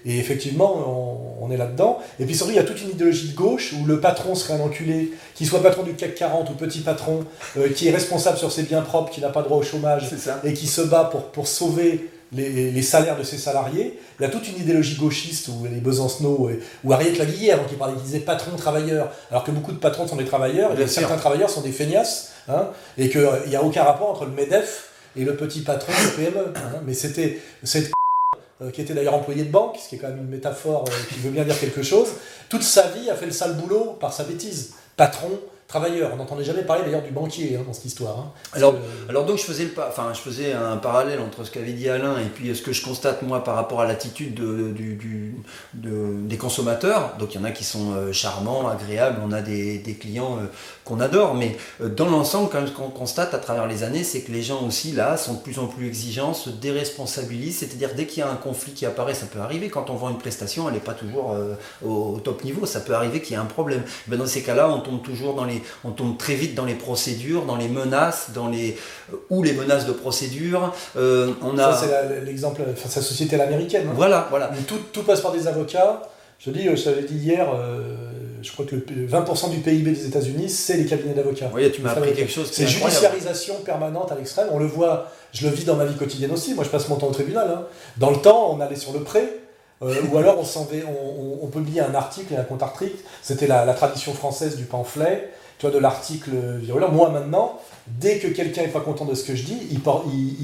[0.04, 1.98] et, effectivement, on, est là-dedans.
[2.20, 4.54] Et puis surtout, il y a toute une idéologie de gauche où le patron serait
[4.54, 7.24] un enculé, qu'il soit patron du CAC 40 ou petit patron,
[7.56, 10.10] euh, qui est responsable sur ses biens propres, qui n'a pas droit au chômage,
[10.44, 13.98] et qui se bat pour, pour sauver les, salaires de ses salariés.
[14.18, 16.50] Il y a toute une idéologie gauchiste où les Besancenot
[16.84, 20.16] ou Ariette Laguillière, qui parlait, qui disait patron travailleur, alors que beaucoup de patrons sont
[20.16, 24.10] des travailleurs, et certains travailleurs sont des feignasses, hein, et qu'il n'y a aucun rapport
[24.10, 26.52] entre le MEDEF et le petit patron de PME.
[26.54, 26.80] Hein.
[26.84, 27.90] mais c'était cette
[28.72, 31.20] qui était d'ailleurs employé de banque, ce qui est quand même une métaphore euh, qui
[31.20, 32.08] veut bien dire quelque chose,
[32.48, 34.74] toute sa vie a fait le sale boulot par sa bêtise.
[34.96, 35.30] Patron,
[35.68, 36.10] travailleur.
[36.14, 38.18] On n'entendait jamais parler d'ailleurs du banquier hein, dans cette histoire.
[38.18, 38.32] Hein.
[38.54, 38.74] Alors,
[39.08, 42.18] alors donc je faisais, le, enfin, je faisais un parallèle entre ce qu'avait dit Alain
[42.18, 45.36] et puis ce que je constate moi par rapport à l'attitude de, du, du,
[45.74, 47.14] des consommateurs.
[47.18, 50.38] Donc il y en a qui sont euh, charmants, agréables, on a des, des clients
[50.38, 50.46] euh,
[50.88, 54.04] qu'on adore, mais euh, dans l'ensemble, quand même, ce qu'on constate à travers les années,
[54.04, 57.90] c'est que les gens aussi là sont de plus en plus exigeants, se déresponsabilisent, c'est-à-dire
[57.94, 60.18] dès qu'il y a un conflit qui apparaît, ça peut arriver quand on vend une
[60.18, 61.36] prestation, elle n'est pas toujours
[61.84, 63.82] au, top niveau, ça peut arriver qu'il y ait un problème.
[64.06, 66.74] Ben, dans ces cas-là, on tombe toujours dans les on tombe très vite dans les
[66.74, 68.76] procédures, dans les menaces, dans les
[69.12, 70.74] euh, ou les menaces de procédure.
[70.96, 71.72] Euh, on a.
[71.72, 73.86] Ça c'est l'exemple, enfin, sa société l'américaine.
[73.88, 73.94] Hein.
[73.94, 74.50] Voilà, voilà.
[74.66, 76.02] Tout, tout, passe par des avocats.
[76.38, 77.48] Je dis, euh, je t'avais dit hier,
[78.42, 81.50] je crois que 20% du PIB des États-Unis, c'est les cabinets d'avocats.
[81.54, 82.48] Oui, tu m'as appris quelque chose.
[82.52, 84.48] C'est judiciarisation permanente à l'extrême.
[84.52, 86.54] On le voit, je le vis dans ma vie quotidienne aussi.
[86.54, 87.50] Moi, je passe mon temps au tribunal.
[87.50, 87.64] Hein.
[87.96, 89.22] Dans le temps, on allait sur le pré.
[89.80, 92.96] ou alors on, on, on, publiait un article et un contre-article.
[93.22, 96.90] C'était la, la, tradition française du pamphlet tu vois, de l'article virulent.
[96.90, 99.80] Moi, maintenant, dès que quelqu'un n'est pas content de ce que je dis, il,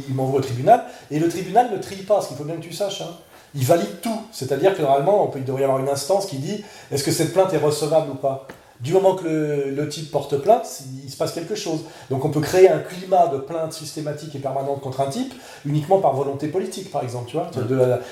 [0.09, 0.85] il, m'envoie au tribunal.
[1.11, 3.02] Et le tribunal ne trie pas, ce qu'il faut bien que tu saches.
[3.02, 3.16] Hein.
[3.54, 4.20] Il valide tout.
[4.32, 7.12] C'est-à-dire que normalement, on peut, il devrait y avoir une instance qui dit est-ce que
[7.12, 8.46] cette plainte est recevable ou pas?
[8.80, 10.66] Du moment que le, type porte plainte,
[11.04, 11.80] il se passe quelque chose.
[12.10, 15.32] Donc on peut créer un climat de plainte systématique et permanente contre un type
[15.64, 17.30] uniquement par volonté politique, par exemple.
[17.30, 17.48] Tu vois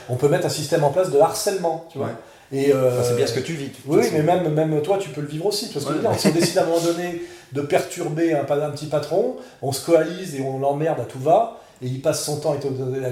[0.09, 1.87] on peut mettre un système en place de harcèlement.
[1.91, 2.11] Tu vois
[2.55, 3.71] euh, c'est bien ce que tu vis.
[3.87, 5.69] Oui, mais même, même toi, tu peux le vivre aussi.
[5.69, 8.41] Tu vois ce que dire Si on décide à un moment donné de perturber un,
[8.41, 11.59] un petit patron, on se coalise et on l'emmerde à tout va.
[11.83, 12.67] Et il passe son temps à être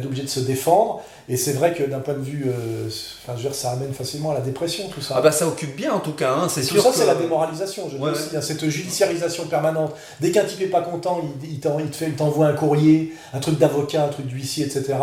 [0.07, 1.03] obligé de se défendre.
[1.29, 3.93] Et c'est vrai que d'un point de vue, euh, enfin, je veux dire, ça amène
[3.93, 5.15] facilement à la dépression, tout ça.
[5.17, 6.83] Ah bah ça occupe bien en tout cas, hein, c'est Tout sûr.
[6.83, 9.95] ça, que- c'est la démoralisation, je Ouais, aussi, hein, cette judiciarisation permanente.
[10.21, 13.39] Dès qu'un type est pas content, il, il il te il t'envoie un courrier, un
[13.41, 14.95] truc d'avocat, un truc d'huissier, etc.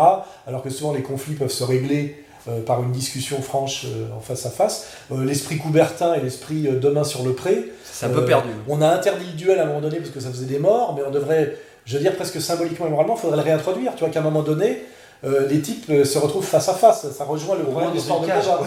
[0.46, 4.20] Alors que souvent les conflits peuvent se régler euh, par une discussion franche euh, en
[4.20, 4.86] face à face.
[5.12, 7.64] Euh, l'esprit Coubertin et l'esprit Demain sur le pré.
[7.90, 8.48] C'est un peu perdu.
[8.68, 10.94] On a interdit le duel à un moment donné parce que ça faisait des morts,
[10.96, 11.56] mais on devrait,
[11.88, 13.92] je veux dire presque symboliquement et moralement, il faudrait le réintroduire.
[13.94, 14.82] Tu vois qu'à un moment donné,
[15.24, 17.06] euh, les types euh, se retrouvent face à face.
[17.10, 18.60] Ça rejoint le problème dans sports de combat.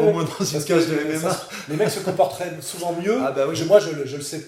[0.00, 1.36] Au moins dans une cage de MMA.
[1.70, 3.18] les mecs se comporteraient souvent mieux.
[3.26, 3.56] Ah bah oui.
[3.56, 4.42] Je- moi, je, le- je le sais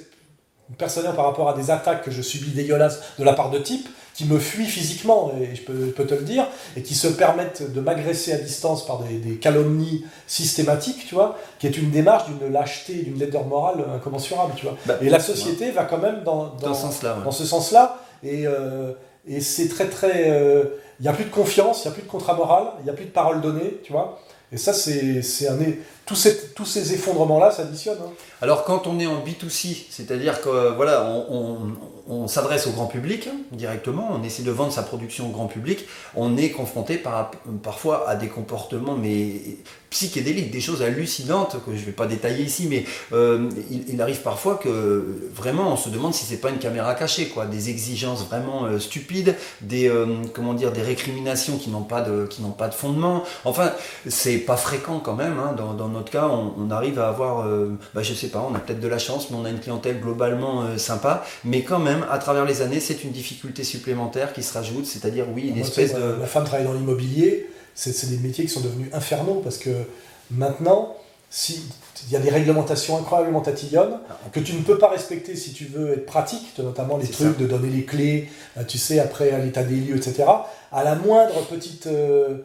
[0.79, 3.88] personnellement par rapport à des attaques que je subis dégueulasses de la part de types
[4.14, 7.09] qui me fuient physiquement, et je peux, je peux te le dire, et qui se
[7.09, 11.90] permettent de m'agresser à distance par des, des calomnies systématiques, tu vois, qui est une
[11.90, 14.77] démarche d'une lâcheté, d'une laideur morale incommensurable, tu vois.
[14.87, 17.16] Bah, et la société va quand même dans, Dans ce sens-là.
[17.19, 17.25] ouais.
[17.25, 17.99] dans ce sens-là.
[18.22, 18.92] Et, euh,
[19.26, 20.30] et c'est très très.
[20.30, 20.64] euh,
[20.98, 22.90] Il n'y a plus de confiance, il n'y a plus de contrat moral, il n'y
[22.90, 24.20] a plus de parole donnée, tu vois.
[24.52, 25.56] Et ça, c'est un.
[26.06, 27.98] Tous ces, tous ces effondrements-là s'additionnent.
[28.04, 28.11] hein.
[28.42, 31.72] Alors quand on est en B2C, c'est-à-dire que euh, voilà, on-
[32.11, 35.46] on s'adresse au grand public hein, directement, on essaie de vendre sa production au grand
[35.46, 37.31] public, on est confronté par,
[37.62, 39.57] parfois à des comportements mais
[39.90, 44.23] psychédéliques, des choses hallucinantes que je ne vais pas détailler ici, mais euh, il, arrive
[44.23, 48.25] parfois que vraiment on se demande si c'est pas une caméra cachée, quoi, des exigences
[48.25, 52.29] vraiment euh, stupides, des euh, comment dire, des récriminations qui n'ont pas de
[52.73, 53.25] fondement.
[53.44, 53.73] Enfin,
[54.09, 55.38] c'est pas fréquent quand même.
[55.38, 55.55] hein.
[55.57, 57.46] Dans, notre cas, on, arrive à avoir,
[57.94, 60.01] bah, je sais pas, on a peut-être de la chance, mais on a une clientèle
[60.01, 61.25] globalement sympa.
[61.44, 65.27] Mais quand même, à travers les années, c'est une difficulté supplémentaire qui se rajoute, c'est-à-dire
[65.35, 68.61] oui, une Moi, espèce de Ma femme travaille dans l'immobilier, c'est des métiers qui sont
[68.61, 69.71] devenus infernaux parce que
[70.31, 70.97] maintenant,
[71.31, 71.63] si
[72.07, 73.99] il y a des réglementations incroyablement tatillonnes
[74.33, 77.47] que tu ne peux pas respecter si tu veux être pratique, notamment les trucs de
[77.47, 80.25] donner les clés, euh, tu sais, après à l'état des lieux, etc.
[80.73, 81.87] À la moindre petite.
[81.87, 82.39] euh,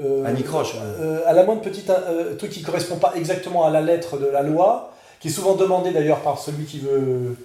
[0.00, 0.80] euh, Annie Croche, ouais.
[1.00, 1.90] euh, à la moindre petite
[2.38, 5.56] truc qui ne correspond pas exactement à la lettre de la loi, qui est souvent
[5.56, 7.36] demandé d'ailleurs par celui qui veut,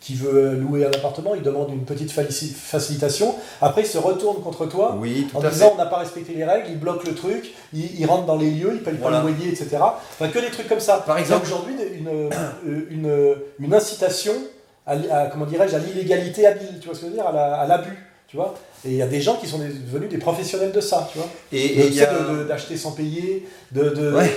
[0.00, 3.34] qui veut louer un appartement, il demande une petite facilitation.
[3.60, 5.72] Après, il se retourne contre toi oui, en disant fait.
[5.74, 8.50] on n'a pas respecté les règles, il bloque le truc, il, il rentre dans les
[8.50, 9.20] lieux, il paye Voilà.
[9.20, 9.76] pas le loyer, etc.
[9.80, 11.02] Enfin, que des trucs comme ça.
[11.06, 14.32] Par exemple- aujourd'hui une, euh, une, une incitation
[14.86, 17.54] à, comment dirais-je, à l'illégalité habile, tu vois ce que je veux dire, à la-
[17.60, 18.54] à l'abus, tu vois.
[18.84, 21.28] Et il y a des gens qui sont devenus des professionnels de ça, tu vois.
[21.52, 21.90] Et et
[22.48, 24.30] d'acheter sans payer, de, de, Ouais.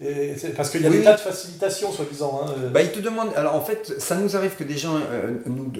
[0.00, 2.40] de- et parce qu'il y a Oui, des tas de facilitations, soi-disant.
[2.44, 2.50] hein.
[2.72, 3.30] Bah, ils te demandent.
[3.36, 5.70] Alors en fait, ça nous arrive que des gens euh, nous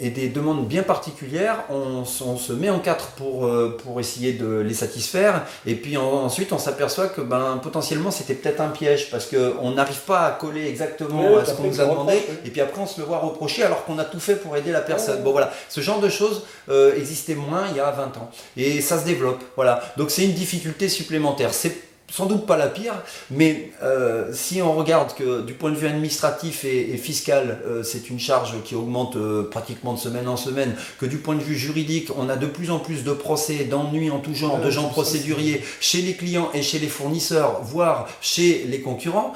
[0.00, 1.64] aient des demandes bien particulières.
[1.70, 5.44] On, on se met en quatre pour, euh, pour essayer de les satisfaire.
[5.66, 9.70] Et puis en- ensuite, on s'aperçoit que ben, potentiellement c'était peut-être un piège parce qu'on
[9.72, 12.14] n'arrive pas à coller exactement à ce qu'on nous a demandé.
[12.14, 12.36] reproche.
[12.46, 14.72] Et puis après, on se le voit reprocher alors qu'on a tout fait pour aider
[14.72, 15.22] la personne.
[15.22, 18.30] Bon voilà, ce genre de choses euh, existait moins il y a 20 ans.
[18.56, 19.42] Et ça se développe.
[19.56, 19.82] Voilà.
[19.96, 21.52] Donc c'est une difficulté supplémentaire.
[21.52, 22.92] C'est sans doute pas la pire,
[23.30, 27.82] mais euh, si on regarde que du point de vue administratif et, et fiscal, euh,
[27.82, 31.40] c'est une charge qui augmente euh, pratiquement de semaine en semaine, que du point de
[31.42, 34.70] vue juridique, on a de plus en plus de procès, d'ennuis en tout genre, de
[34.70, 39.32] gens procéduriers chez les clients et chez les fournisseurs, voire chez les concurrents,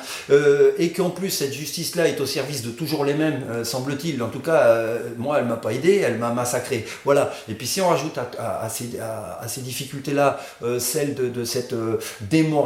[0.78, 4.22] et qu'en plus cette justice-là est au service de toujours les mêmes, semble-t-il.
[4.22, 4.84] En tout cas,
[5.16, 6.84] moi, elle m'a pas aidé, elle m'a massacré.
[7.04, 7.32] Voilà.
[7.48, 10.38] Et puis si on rajoute à, à- à ces, à- à ces difficultés-là
[10.78, 11.98] celle de, de cette euh,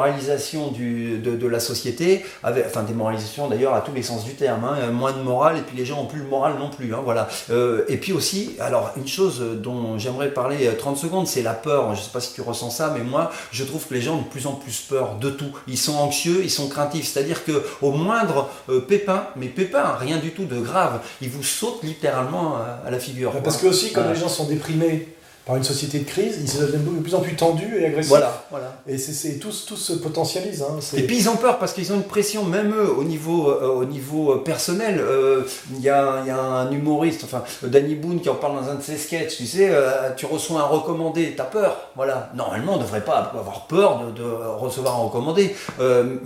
[0.04, 4.34] démoralisation du, de, de la société, avec, enfin démoralisation d'ailleurs à tous les sens du
[4.34, 6.70] terme, hein, euh, moins de morale et puis les gens ont plus le moral non
[6.70, 6.94] plus.
[6.94, 7.28] hein, voilà.
[7.50, 11.52] Euh, et puis aussi, alors une chose dont j'aimerais parler euh, 30 secondes, c'est la
[11.54, 11.94] peur.
[11.94, 14.22] Je sais pas si tu ressens ça, mais moi je trouve que les gens ont
[14.22, 15.52] de plus en plus peur de tout.
[15.68, 17.12] Ils sont anxieux, ils sont craintifs.
[17.12, 21.42] C'est-à-dire que au moindre euh, pépin, mais pépin, rien du tout de grave, ils vous
[21.42, 23.32] sautent littéralement à, à la figure.
[23.42, 24.12] Parce que aussi, Voilà.
[24.12, 25.08] les gens sont déprimés
[25.50, 28.08] par une société de crise, ils se deviennent de plus en plus tendus et agressifs.
[28.08, 28.72] Voilà, voilà.
[28.86, 30.62] Et c'est, tous, tous se potentialisent.
[30.62, 30.78] Hein.
[30.96, 33.66] Et puis ils ont peur parce qu'ils ont une pression, même eux, au niveau, euh,
[33.66, 35.00] au niveau euh, personnel.
[35.00, 35.42] Euh,
[35.74, 38.76] Il y, a, y a un humoriste, enfin Danny Boone, qui en parle dans un
[38.76, 39.38] de ses sketchs.
[39.38, 41.80] Tu sais, euh, tu reçois un recommandé, t'as peur.
[41.96, 42.30] Voilà.
[42.36, 45.56] Normalement, on ne devrait pas avoir peur de, de recevoir un recommandé.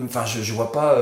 [0.05, 0.99] Enfin, je, je vois pas.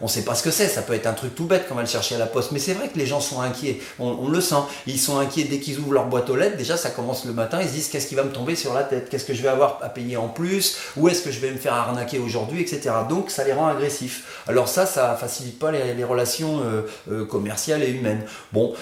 [0.00, 0.68] on sait pas ce que c'est.
[0.68, 2.52] Ça peut être un truc tout bête qu'on va le chercher à la poste.
[2.52, 3.80] Mais c'est vrai que les gens sont inquiets.
[3.98, 4.62] On, on le sent.
[4.86, 6.56] Ils sont inquiets dès qu'ils ouvrent leur boîte aux lettres.
[6.56, 7.58] Déjà, ça commence le matin.
[7.64, 9.08] Ils se disent qu'est-ce qui va me tomber sur la tête?
[9.08, 10.76] Qu'est-ce que je vais avoir à payer en plus?
[10.96, 12.90] Où est-ce que je vais me faire arnaquer aujourd'hui Etc.
[13.08, 14.42] Donc, ça les rend agressifs.
[14.46, 18.24] Alors ça, ça facilite pas les, relations euh, euh, commerciales et humaines.
[18.52, 18.74] Bon.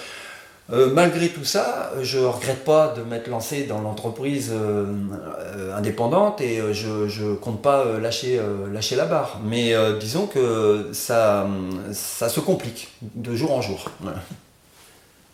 [0.71, 4.53] Euh, malgré tout ça, je regrette pas de m'être lancé dans l'entreprise
[5.75, 8.39] indépendante et je, je compte pas lâcher,
[8.71, 9.41] lâcher la barre.
[9.43, 11.47] Mais disons que ça,
[11.91, 13.89] ça se complique de jour en jour.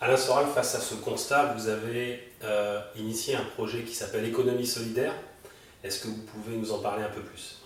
[0.01, 4.65] Alain Soral, face à ce constat, vous avez euh, initié un projet qui s'appelle Économie
[4.65, 5.13] solidaire.
[5.83, 7.57] Est-ce que vous pouvez nous en parler un peu plus?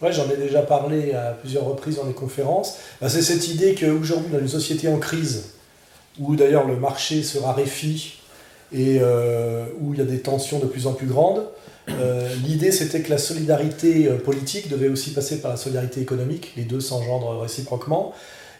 [0.00, 2.76] Ouais, j'en ai déjà parlé à plusieurs reprises dans les conférences.
[3.00, 5.54] Bah, c'est cette idée qu'aujourd'hui, dans une société en crise,
[6.20, 8.14] où d'ailleurs le marché se raréfie
[8.72, 11.44] et euh, où il y a des tensions de plus en plus grandes,
[11.88, 16.64] euh, l'idée c'était que la solidarité politique devait aussi passer par la solidarité économique, les
[16.64, 18.14] deux s'engendrent réciproquement,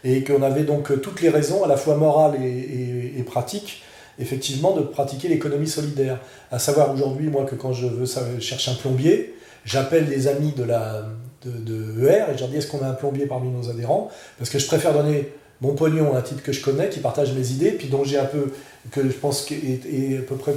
[0.05, 3.83] et qu'on avait donc toutes les raisons, à la fois morales et, pratiques,
[4.19, 6.19] effectivement, de pratiquer l'économie solidaire.
[6.51, 8.07] À savoir aujourd'hui, moi, que quand je veux
[8.41, 11.07] chercher un plombier, j'appelle des amis de, la,
[11.45, 14.11] de, ER et je leur dis est-ce qu'on a un plombier parmi nos adhérents?
[14.39, 17.33] Parce que je préfère donner mon pognon à un type que je connais, qui partage
[17.33, 18.53] mes idées, puis dont j'ai un peu,
[18.91, 20.55] que je pense est, est, à peu près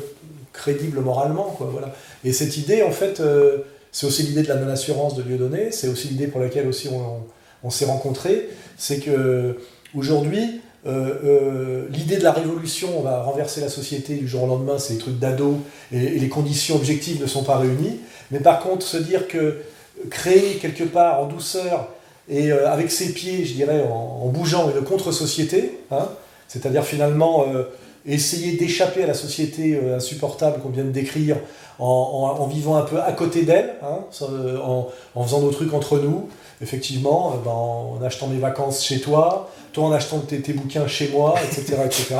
[0.54, 1.56] crédible moralement.
[1.58, 1.94] Quoi, voilà.
[2.24, 3.60] Et cette idée, en fait, euh,
[3.92, 7.26] c'est aussi l'idée de la non-assurance de donné c'est aussi l'idée pour laquelle aussi on
[7.64, 9.58] on s'est rencontrés, c'est que
[9.96, 14.48] aujourd'hui, euh, euh, l'idée de la révolution, on va renverser la société du jour au
[14.48, 15.60] lendemain, c'est des trucs d'ado,
[15.92, 18.00] et, les conditions objectives ne sont pas réunies.
[18.32, 19.58] Mais par contre, se dire que
[20.10, 21.90] créer quelque part en douceur
[22.30, 26.10] et euh, avec ses pieds, je dirais, en, bougeant une contre-société, hein,
[26.48, 27.46] c'est-à-dire finalement
[28.06, 31.38] essayer d'échapper à la société insupportable qu'on vient de décrire
[31.80, 36.30] en, vivant un peu à côté d'elle, hein, en, en, faisant nos trucs entre nous,
[36.62, 41.10] effectivement, euh, ben, en achetant mes vacances chez toi, toi en achetant tes, bouquins chez
[41.10, 41.78] moi, etc.
[41.86, 42.16] etc.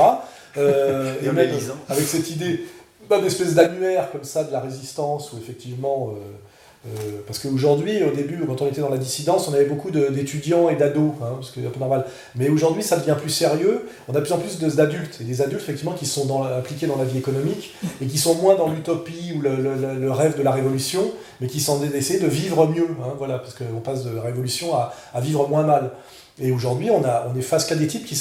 [0.56, 1.50] Euh, et même
[1.88, 2.64] avec cette idée
[3.08, 6.20] ben, d'espèce d'annuaire comme ça de la résistance, où effectivement, euh,
[6.84, 10.68] euh, parce qu'aujourd'hui, au début, quand on était dans la dissidence, on avait beaucoup d'étudiants
[10.68, 12.04] et d'ados, hein, parce que c'est un peu normal.
[12.34, 13.86] Mais aujourd'hui, ça devient plus sérieux.
[14.08, 16.96] On a de plus en plus d'adultes, et des adultes, effectivement, qui sont impliqués dans
[16.96, 21.12] la vie économique, et qui sont moins dans l'utopie ou le, rêve de la révolution,
[21.40, 22.88] mais qui sont d'essayer de vivre mieux.
[23.02, 25.90] Hein, voilà, parce qu'on passe de révolution à, à, vivre moins mal.
[26.40, 28.16] Et aujourd'hui, on, on est face qu'à des types qui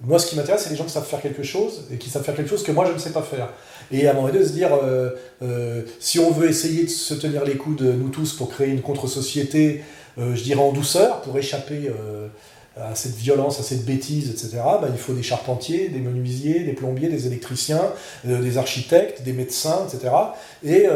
[0.00, 2.22] moi, ce qui m'intéresse, c'est les gens qui savent faire quelque chose et qui savent
[2.22, 3.48] faire quelque chose que moi, je ne sais pas faire.
[3.90, 5.10] Et à un moment donné, se dire, euh,
[5.42, 8.82] euh, si on veut essayer de se tenir les coudes, nous tous, pour créer une
[8.82, 9.82] contre-société,
[10.18, 11.90] euh, je dirais en douceur, pour échapper
[12.76, 16.74] à cette violence, à cette bêtise, etc., bah, il faut des charpentiers, des menuisiers, des
[16.74, 17.92] plombiers, des électriciens,
[18.24, 20.14] des architectes, des médecins, etc.
[20.64, 20.86] Et,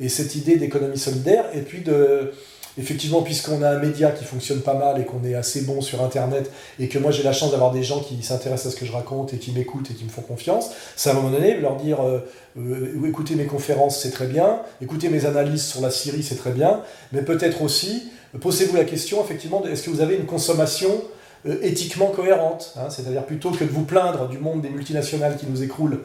[0.00, 2.32] et cette idée d'économie solidaire, et puis de
[2.78, 6.02] effectivement, puisqu'on a un média qui fonctionne pas mal et qu'on est assez bon sur
[6.02, 8.86] Internet, et que moi j'ai la chance d'avoir des gens qui s'intéressent à ce que
[8.86, 11.56] je raconte et qui m'écoutent et qui me font confiance, c'est à un moment donné
[11.56, 12.20] leur dire euh,
[12.58, 16.52] euh, écoutez mes conférences, c'est très bien, écoutez mes analyses sur la Syrie, c'est très
[16.52, 16.82] bien,
[17.12, 21.02] mais peut-être aussi, posez-vous la question, effectivement, est-ce que vous avez une consommation
[21.46, 25.46] euh, éthiquement cohérente hein, C'est-à-dire plutôt que de vous plaindre du monde des multinationales qui
[25.46, 26.00] nous écroulent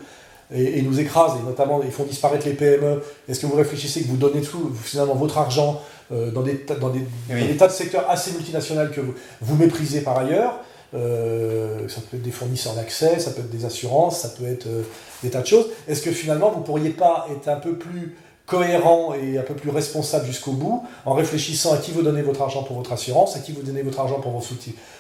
[0.53, 4.07] et, nous écrasent, et notamment ils font disparaître les PME, est-ce que vous réfléchissez que
[4.07, 5.81] vous donnez tout, finalement votre argent
[6.11, 9.01] euh, dans, des, dans, des, tas de secteurs assez multinationaux que
[9.41, 10.61] vous, méprisez par ailleurs.
[10.93, 14.67] Euh, ça peut être des fournisseurs d'accès, ça peut être des assurances, ça peut être
[14.67, 14.83] euh,
[15.21, 15.65] des tas de choses.
[15.85, 18.15] Est-ce que finalement vous ne pourriez pas être un peu plus
[18.47, 22.41] cohérent et un peu plus responsable jusqu'au bout en réfléchissant à qui vous donnez votre
[22.41, 24.43] argent pour votre assurance, à qui vous donnez votre argent pour vos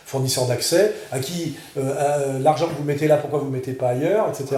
[0.05, 3.89] fournisseurs d'accès, à qui l'argent que vous mettez là, pourquoi vous ne le mettez pas
[3.89, 4.57] ailleurs, etc.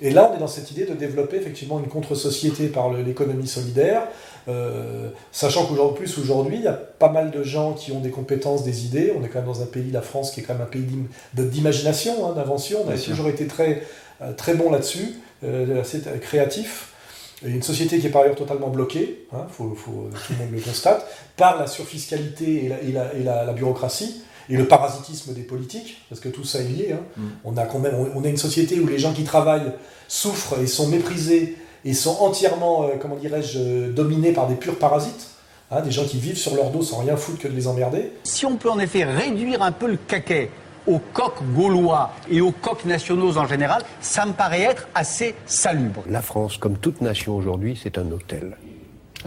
[0.00, 4.08] Et là, on est dans cette idée de développer effectivement une contre-société par l'économie solidaire,
[4.48, 8.10] euh, sachant qu'aujourd'hui, plus aujourd'hui, il y a pas mal de gens qui ont des
[8.10, 9.12] compétences, des idées.
[9.18, 10.86] On est quand même dans un pays, la France, qui est quand même un pays
[11.34, 12.80] d'imagination, hein, d'invention.
[12.86, 13.82] On a toujours été très,
[14.22, 16.93] euh, très bon là-dessus, euh, assez créatif.
[17.42, 20.60] Une société qui est par ailleurs totalement bloquée, hein, faut, faut, tout le monde le
[20.60, 25.42] constate, par la surfiscalité et la, et la, et la, bureaucratie et le parasitisme des
[25.42, 26.92] politiques, parce que tout ça est lié.
[26.92, 27.00] Hein.
[27.16, 27.22] Mm.
[27.44, 29.72] On a quand même, on, a une société où les gens qui travaillent
[30.08, 35.30] souffrent et sont méprisés et sont entièrement, euh, comment dirais-je, dominés par des purs parasites.
[35.70, 38.12] Hein, des gens qui vivent sur leur dos sans rien foutre que de les emmerder.
[38.24, 40.50] Si on peut en effet réduire un peu le caquet
[40.86, 46.02] aux coqs gaulois et aux coqs nationaux en général, ça me paraît être assez salubre.
[46.08, 48.56] La France, comme toute nation aujourd'hui, c'est un hôtel.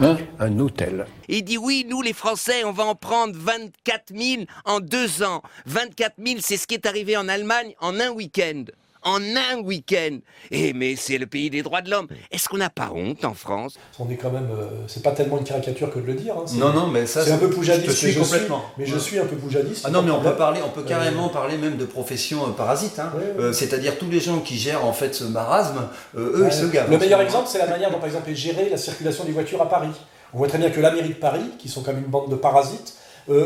[0.00, 1.06] Hein un hôtel.
[1.26, 5.42] Il dit oui, nous les Français, on va en prendre 24 000 en deux ans.
[5.66, 8.64] 24 000, c'est ce qui est arrivé en Allemagne en un week-end
[9.02, 10.18] en un week-end.
[10.50, 12.08] Eh, mais c'est le pays des droits de l'homme.
[12.30, 13.74] Est-ce qu'on n'a pas honte en France?
[13.98, 14.48] On est quand même.
[14.50, 16.34] Euh, c'est pas tellement une caricature que de le dire.
[16.36, 16.44] Hein.
[16.54, 17.24] Non, non, mais ça.
[17.24, 17.90] C'est un peu poujadiste.
[17.90, 18.64] Je suis complètement.
[18.76, 19.84] mais je suis un peu poujadiste.
[19.86, 22.98] Ah non, mais on peut parler, on peut carrément parler même de profession euh, parasite.
[22.98, 23.12] Hein.
[23.38, 26.90] Euh, c'est-à-dire tous les gens qui gèrent en fait ce marasme, eux, ils se gavent.
[26.90, 29.62] Le meilleur exemple, c'est la manière dont, par exemple, est gérée la circulation des voitures
[29.62, 29.90] à Paris.
[30.34, 32.36] On voit très bien que la mairie de Paris, qui sont comme une bande de
[32.36, 32.94] parasites,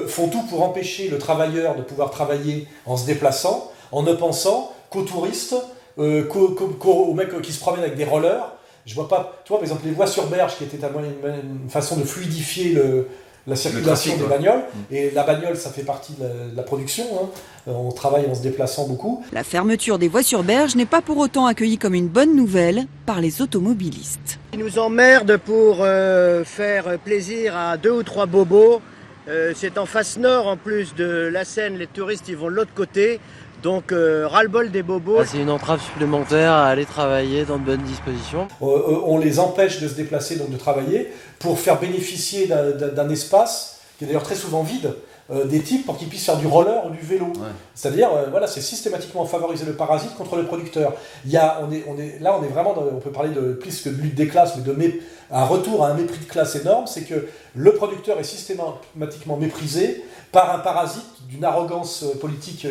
[0.07, 4.73] font tout pour empêcher le travailleur de pouvoir travailler en se déplaçant, en ne pensant
[4.93, 5.57] qu'aux touristes
[5.99, 8.53] euh, aux mecs qui se promènent avec des rollers.
[8.85, 11.63] Je vois pas, tu vois, par exemple, les voies sur berge qui étaient à une,
[11.63, 13.07] une façon de fluidifier le,
[13.47, 14.59] la circulation des bagnoles.
[14.61, 14.95] Mm.
[14.95, 17.05] Et la bagnole, ça fait partie de la, production.
[17.15, 17.29] Hein.
[17.69, 19.25] Euh, on travaille en se déplaçant beaucoup.
[19.33, 22.87] La fermeture des voies sur berge n'est pas pour autant accueillie comme une bonne nouvelle
[23.07, 24.39] par les automobilistes.
[24.53, 28.81] Ils nous emmerdent pour euh, faire plaisir à deux ou trois bobos.
[29.29, 32.57] Euh, c'est en face nord en plus de la Seine, les touristes ils vont de
[32.57, 33.21] l'autre côté.
[33.63, 35.19] Donc ras-le-bol des bobos.
[35.21, 38.49] Ah, c'est une entrave supplémentaire à aller travailler dans de bonnes dispositions.
[38.61, 44.05] on les empêche de se déplacer, donc de travailler, pour faire bénéficier d'un espace qui
[44.05, 44.93] est d'ailleurs très souvent vide.
[45.31, 47.33] Euh, des types pour qu'ils puissent faire du roller ou du vélo.
[47.75, 50.95] C'est-à-dire, euh, voilà, c'est systématiquement favoriser le parasite contre le producteur.
[51.25, 53.53] Il y a, on est, on est, là, on est vraiment, on peut parler de
[53.53, 56.57] plus que de lutte des classes, mais de un retour à un mépris de classe
[56.57, 62.67] énorme, c'est que le producteur est systématiquement méprisé par un parasite d'une arrogance euh, politique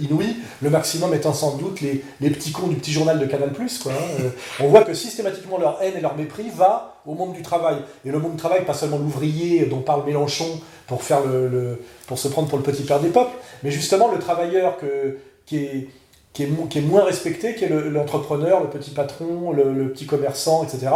[0.00, 3.50] inouïe, le maximum étant sans doute les, petits cons du petit journal de Canal+.
[3.82, 4.22] Quoi, hein.
[4.60, 7.76] On voit que systématiquement leur haine et leur mépris va au monde du travail.
[8.04, 12.18] Et le monde du travail, pas seulement l'ouvrier dont parle Mélenchon pour, faire le, pour
[12.18, 15.88] se prendre pour le petit père des peuples, mais justement le travailleur que, qui, est,
[16.32, 20.92] qui, est, moins respecté, qui est l'entrepreneur, le, petit patron, le, petit commerçant, etc.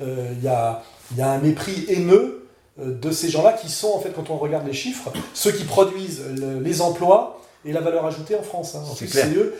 [0.00, 0.82] Euh, il y, a,
[1.16, 2.47] y, a, un mépris haineux euh,
[2.78, 6.22] de ces gens-là qui sont, en fait, quand on regarde les chiffres, ceux qui produisent
[6.62, 8.74] les emplois et la valeur ajoutée en France.
[8.74, 8.84] Hein.
[9.06, 9.54] C'est eux,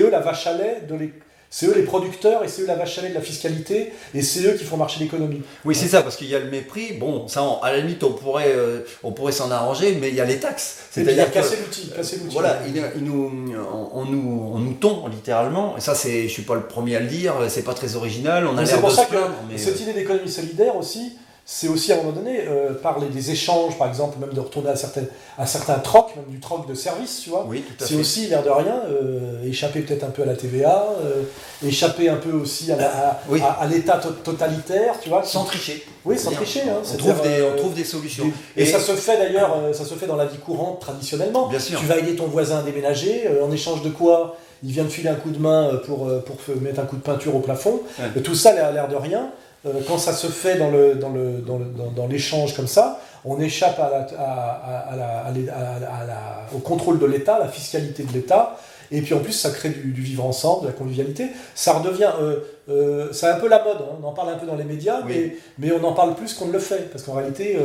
[0.00, 1.22] eux la vache à lait de l'économie
[1.54, 4.22] c'est eux les producteurs et c'est eux la vache à lait de la fiscalité et
[4.22, 5.42] c'est eux qui font marcher l'économie.
[5.66, 6.94] Oui, c'est ça, parce qu'il y a le mépris.
[6.94, 10.20] Bon, ça, à la limite, on pourrait, euh, on pourrait s'en arranger, mais il y
[10.22, 10.78] a les taxes.
[10.90, 12.32] C'est-à-dire casser l'outil, casser l'outil.
[12.32, 13.54] Voilà, il, nous,
[13.92, 15.76] on, nous, on nous tond littéralement.
[15.76, 17.34] Et ça, c'est, je suis pas le premier à le dire.
[17.48, 18.46] C'est pas très original.
[18.46, 19.34] On a l'air de se plaindre.
[19.50, 21.18] Mais cette euh, idée d'économie solidaire aussi
[21.54, 24.70] c'est aussi à un moment donné euh, parler des échanges, par exemple, même de retourner
[24.70, 27.44] à, certaines, à certains trocs, même du troc de service, tu vois.
[27.46, 31.24] Oui, c'est aussi, l'air de rien, euh, échapper peut-être un peu à la TVA, euh,
[31.62, 33.20] échapper un peu aussi à,
[33.60, 35.24] à, l'État totalitaire, tu vois.
[35.24, 35.84] Sans tricher.
[36.06, 36.62] Oui, sans tricher.
[36.62, 38.32] Hein, on, trouve des, on trouve des solutions.
[38.56, 41.48] et, ça se fait d'ailleurs, ça se fait dans la vie courante traditionnellement.
[41.48, 41.78] Bien sûr.
[41.78, 45.08] Tu vas aider ton voisin à déménager, en échange de quoi il vient de filer
[45.10, 47.82] un coup de main pour, pour mettre un coup de peinture au plafond.
[48.24, 49.32] Tout ça a l'air de rien.
[49.64, 53.00] Euh, quand ça se fait dans, le, dans, le, dans, le, dans, l'échange comme ça,
[53.24, 58.58] on échappe à la, à, au contrôle de l'État, la fiscalité de l'État,
[58.90, 61.28] et puis en plus ça crée du, vivre ensemble, de la convivialité.
[61.54, 63.98] Ça redevient, euh, euh, c'est un peu la mode, hein.
[64.02, 66.46] on en parle un peu dans les médias, mais, mais on en parle plus qu'on
[66.46, 67.56] ne le fait, parce qu'en réalité,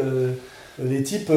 [0.77, 1.31] les types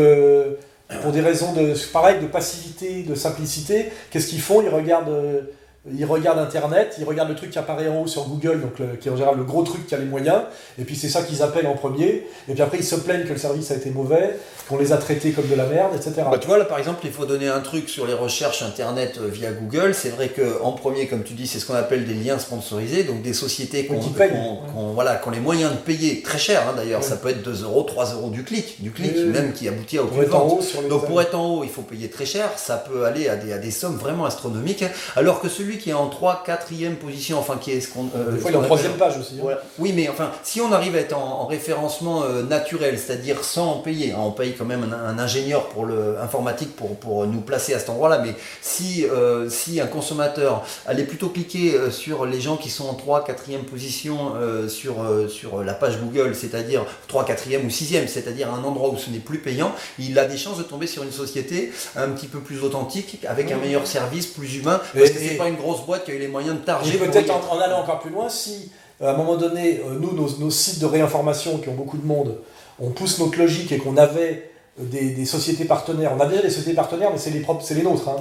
[1.02, 4.60] pour des raisons de, pareil, de passivité, de simplicité, qu'est-ce qu'ils font?
[4.60, 5.46] Ils regardent
[5.90, 9.08] ils regardent Internet, ils regardent le truc qui apparaît en haut sur Google, donc qui
[9.08, 10.42] est en général le gros truc qui a les moyens,
[10.78, 13.32] et puis c'est ça qu'ils appellent en premier, et puis après ils se plaignent que
[13.32, 14.36] le service a été mauvais,
[14.68, 16.22] qu'on les a traités comme de la merde, etc.
[16.30, 19.18] Bah, tu vois, là par exemple, il faut donner un truc sur les recherches Internet
[19.20, 19.94] euh, via Google.
[19.94, 23.22] C'est vrai qu'en premier, comme tu dis, c'est ce qu'on appelle des liens sponsorisés, donc
[23.22, 27.30] des sociétés qui ont, voilà, les moyens de payer très cher, hein, d'ailleurs, ça peut
[27.30, 30.62] être 2 euros, 3 euros du clic, du clic même qui aboutit à aucune vente.
[30.88, 33.52] Donc pour être en haut, il faut payer très cher, ça peut aller à des,
[33.52, 34.84] à des sommes vraiment astronomiques,
[35.16, 38.09] alors que celui qui est en 3 4e position, enfin qui est ce qu'on.
[38.16, 39.38] Euh, Des fois, il est en troisième page aussi.
[39.42, 39.56] Hein.
[39.78, 44.12] Oui, mais enfin, si on arrive à être en, référencement euh, naturel, c'est-à-dire sans payer,
[44.12, 47.78] hein, on paye quand même un, ingénieur pour le informatique pour, pour nous placer à
[47.78, 52.70] cet endroit-là, mais si, euh, si un consommateur allait plutôt cliquer sur les gens qui
[52.70, 54.33] sont en 3 4e position
[54.68, 54.94] sur,
[55.28, 59.18] sur la page Google, c'est-à-dire 3 4e ou 6e, c'est-à-dire un endroit où ce n'est
[59.18, 62.62] plus payant, il a des chances de tomber sur une société un petit peu plus
[62.62, 66.10] authentique, avec un meilleur service, plus humain, parce que c'est pas une grosse boîte qui
[66.10, 66.98] a eu les moyens de targer.
[66.98, 68.70] peut-être en, allant encore plus loin, si
[69.02, 72.06] euh, à un moment donné, euh, nous, nos, sites de réinformation qui ont beaucoup de
[72.06, 72.36] monde,
[72.80, 76.74] on pousse notre logique et qu'on avait des, sociétés partenaires, on a déjà des sociétés
[76.74, 78.08] partenaires, mais c'est les, propres, c'est les nôtres.
[78.08, 78.16] Hein,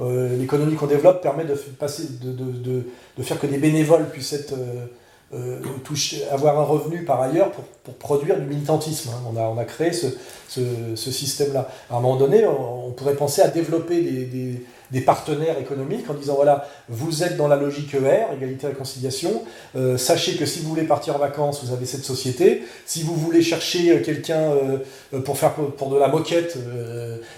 [0.00, 2.82] euh, l'économie qu'on développe permet de, passer, de, de,
[3.16, 4.54] de, faire que des bénévoles puissent être
[5.34, 5.58] euh,
[6.30, 9.10] avoir un revenu par ailleurs pour, pour produire du militantisme.
[9.10, 9.22] Hein.
[9.32, 10.06] On, a, on a créé ce,
[10.48, 11.68] ce, système-là.
[11.90, 14.64] À un moment donné, on, pourrait penser à développer des, des,
[15.00, 19.42] partenaires économiques en disant voilà, vous êtes dans la logique ER, égalité réconciliation,
[19.76, 22.62] euh, sachez que si vous voulez partir en vacances, vous avez cette société.
[22.86, 24.52] Si vous voulez chercher euh, quelqu'un
[25.24, 26.58] pour faire pour de la moquette,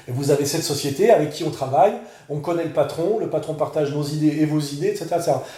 [0.08, 1.94] vous avez cette société avec qui on travaille.
[2.28, 5.06] On connaît le patron, le patron partage nos idées et vos idées, etc.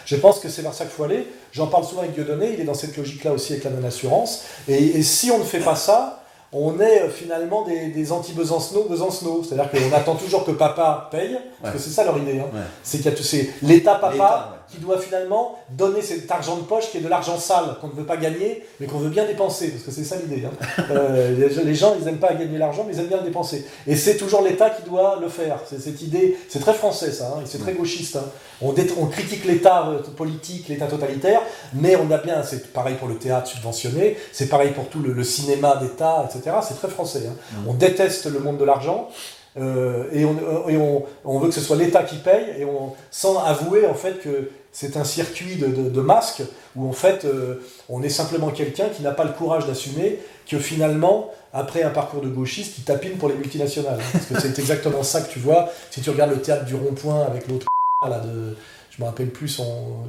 [0.05, 1.27] Je pense que c'est vers ça qu'il faut aller.
[1.53, 4.45] J'en parle souvent avec Dieudonné, il est dans cette logique-là aussi avec la non-assurance.
[4.69, 9.45] Et, si on ne fait pas ça, on est euh, finalement des, des anti-Besancenot, Besancenot.
[9.45, 12.41] C'est-à-dire qu'on attend toujours que papa paye, parce que c'est ça leur idée.
[12.41, 12.47] Hein.
[12.83, 13.53] C'est qu'il y a tous ces...
[13.63, 17.77] L'État papa, qui doit finalement donner cet argent de poche qui est de l'argent sale,
[17.81, 20.45] qu'on ne veut pas gagner, mais qu'on veut bien dépenser, parce que c'est ça l'idée.
[20.45, 20.51] Hein.
[20.91, 23.67] Euh, les gens, ils n'aiment pas gagner l'argent, mais ils aiment bien le dépenser.
[23.87, 25.61] Et c'est toujours l'État qui doit le faire.
[25.69, 28.17] C'est cette idée, c'est très français ça, hein, et c'est très gauchiste.
[28.17, 28.25] Hein.
[28.63, 31.41] On, on, critique l'État euh, politique, l'État totalitaire,
[31.75, 35.23] mais on a bien, c'est pareil pour le théâtre subventionné, c'est pareil pour tout le,
[35.25, 36.57] cinéma d'État, etc.
[36.67, 37.29] C'est très français.
[37.67, 39.09] On déteste le monde de l'argent,
[39.57, 43.87] euh, et, on, on, veut que ce soit l'État qui paye, et on, sans avouer
[43.87, 46.43] en fait que c'est un circuit de, masques
[46.77, 50.59] où en fait euh, on est simplement quelqu'un qui n'a pas le courage d'assumer que
[50.59, 53.99] finalement, après un parcours de gauchiste, il tapine pour les multinationales.
[54.13, 57.25] Parce que c'est exactement ça que tu vois si tu regardes le théâtre du rond-point
[57.25, 57.67] avec l'autre
[58.09, 58.57] là de.
[58.91, 59.61] Je me rappelle plus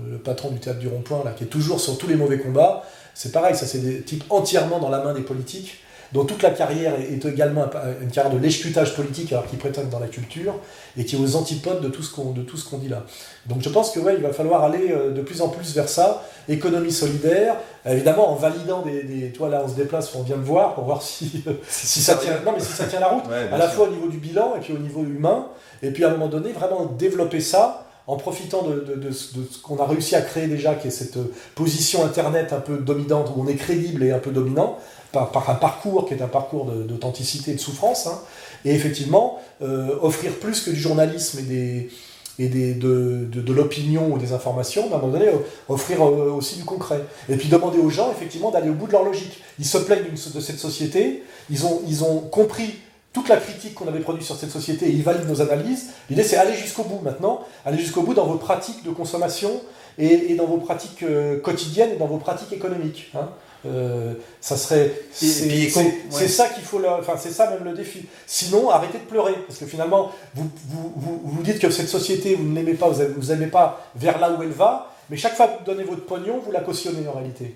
[0.09, 2.83] le patron du théâtre du rond-point, là, qui est toujours sur tous les mauvais combats.
[3.13, 5.79] C'est pareil, ça c'est des types entièrement dans la main des politiques
[6.11, 7.65] dont toute la carrière est également
[8.01, 10.55] une carrière de l'échecutage politique alors qu'ils prétendent dans la culture,
[10.97, 13.03] et qui est aux antipodes de tout ce qu'on qu'on dit là.
[13.45, 15.89] Donc je pense que ouais, il va falloir aller euh, de plus en plus vers
[15.89, 17.55] ça, économie solidaire,
[17.85, 20.85] évidemment en validant des, des toi là on se déplace, on vient me voir pour
[20.85, 23.87] voir si, si, ça tient, non mais si ça tient la route, à la fois
[23.87, 25.47] au niveau du bilan et puis au niveau humain,
[25.81, 29.61] et puis à un moment donné vraiment développer ça en profitant de, de, de, ce
[29.61, 31.19] qu'on a réussi à créer déjà, qui est cette
[31.53, 34.79] position Internet un peu dominante, où on est crédible et un peu dominant,
[35.11, 38.19] par, un parcours qui est un parcours d'authenticité et de souffrance, hein.
[38.65, 41.89] et effectivement euh, offrir plus que du journalisme et, des,
[42.37, 45.37] et des, de, de, l'opinion ou des informations, mais à un moment donné, euh,
[45.67, 47.01] offrir euh, aussi du concret.
[47.27, 49.41] Et puis demander aux gens, effectivement, d'aller au bout de leur logique.
[49.57, 52.75] Ils se plaignent de cette société, ils ont, ils ont compris
[53.11, 55.87] toute la critique qu'on avait produite sur cette société et ils valident nos analyses.
[56.09, 59.49] L'idée, c'est aller jusqu'au bout maintenant, aller jusqu'au bout dans vos pratiques de consommation
[59.97, 61.03] et, dans vos pratiques
[61.43, 63.11] quotidiennes et dans vos pratiques économiques.
[63.15, 63.29] Hein.
[63.65, 64.91] Euh, ça serait.
[65.11, 66.81] C'est ça qu'il faut.
[66.99, 68.05] Enfin, c'est ça même le défi.
[68.25, 69.33] Sinon, arrêtez de pleurer.
[69.47, 72.89] Parce que finalement, vous vous, vous, vous dites que cette société, vous ne l'aimez pas,
[72.89, 76.05] vous n'aimez pas vers là où elle va, mais chaque fois que vous donnez votre
[76.05, 77.55] pognon, vous la cautionnez en réalité.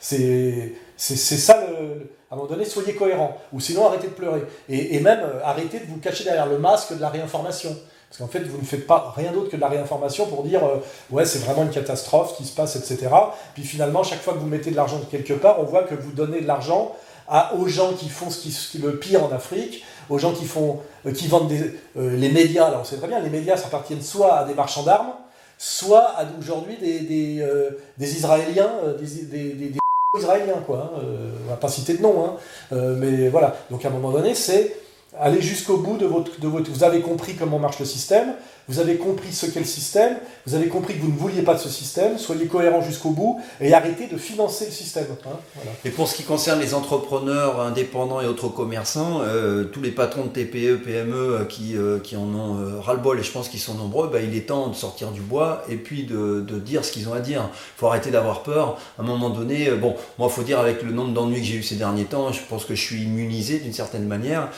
[0.00, 3.40] C'est ça le, À un moment donné, soyez cohérent.
[3.52, 4.42] Ou sinon, arrêtez de pleurer.
[4.68, 7.74] Et, et même, euh, arrêtez de vous cacher derrière le masque de la réinformation.
[8.08, 10.64] Parce qu'en fait, vous ne faites pas rien d'autre que de la réinformation pour dire
[10.64, 10.76] euh,
[11.10, 13.08] ouais, c'est vraiment une catastrophe qui se passe, etc.
[13.54, 16.12] Puis finalement, chaque fois que vous mettez de l'argent quelque part, on voit que vous
[16.12, 16.94] donnez de l'argent
[17.58, 18.28] aux gens qui font
[18.80, 22.68] le pire en Afrique, aux gens qui, font, euh, qui vendent des, euh, les médias.
[22.68, 25.12] Alors on sait très bien, les médias appartiennent soit à des marchands d'armes,
[25.58, 27.44] soit à aujourd'hui des,
[28.00, 29.72] Israéliens, des, des,
[30.16, 30.94] Israéliens, quoi.
[30.96, 31.02] Hein,
[31.44, 33.54] on va pas citer de nom, hein, mais voilà.
[33.70, 34.74] Donc à un moment donné, c'est
[35.20, 36.70] Allez jusqu'au bout de votre, de votre...
[36.70, 38.34] Vous avez compris comment marche le système,
[38.68, 41.54] vous avez compris ce qu'est le système, vous avez compris que vous ne vouliez pas
[41.54, 45.06] de ce système, soyez cohérents jusqu'au bout et arrêtez de financer le système.
[45.24, 49.90] Hein, et pour ce qui concerne les entrepreneurs indépendants et autres commerçants, euh, tous les
[49.90, 53.60] patrons de TPE, PME euh, qui, euh, qui en ont ras-le-bol, et je pense qu'ils
[53.60, 56.84] sont nombreux, bah, il est temps de sortir du bois et puis de, de dire
[56.84, 57.48] ce qu'ils ont à dire.
[57.50, 58.78] Il faut arrêter d'avoir peur.
[58.98, 61.56] À un moment donné, bon, moi, il faut dire, avec le nombre d'ennuis que j'ai
[61.56, 64.50] eu ces derniers temps, je pense que je suis immunisé d'une certaine manière.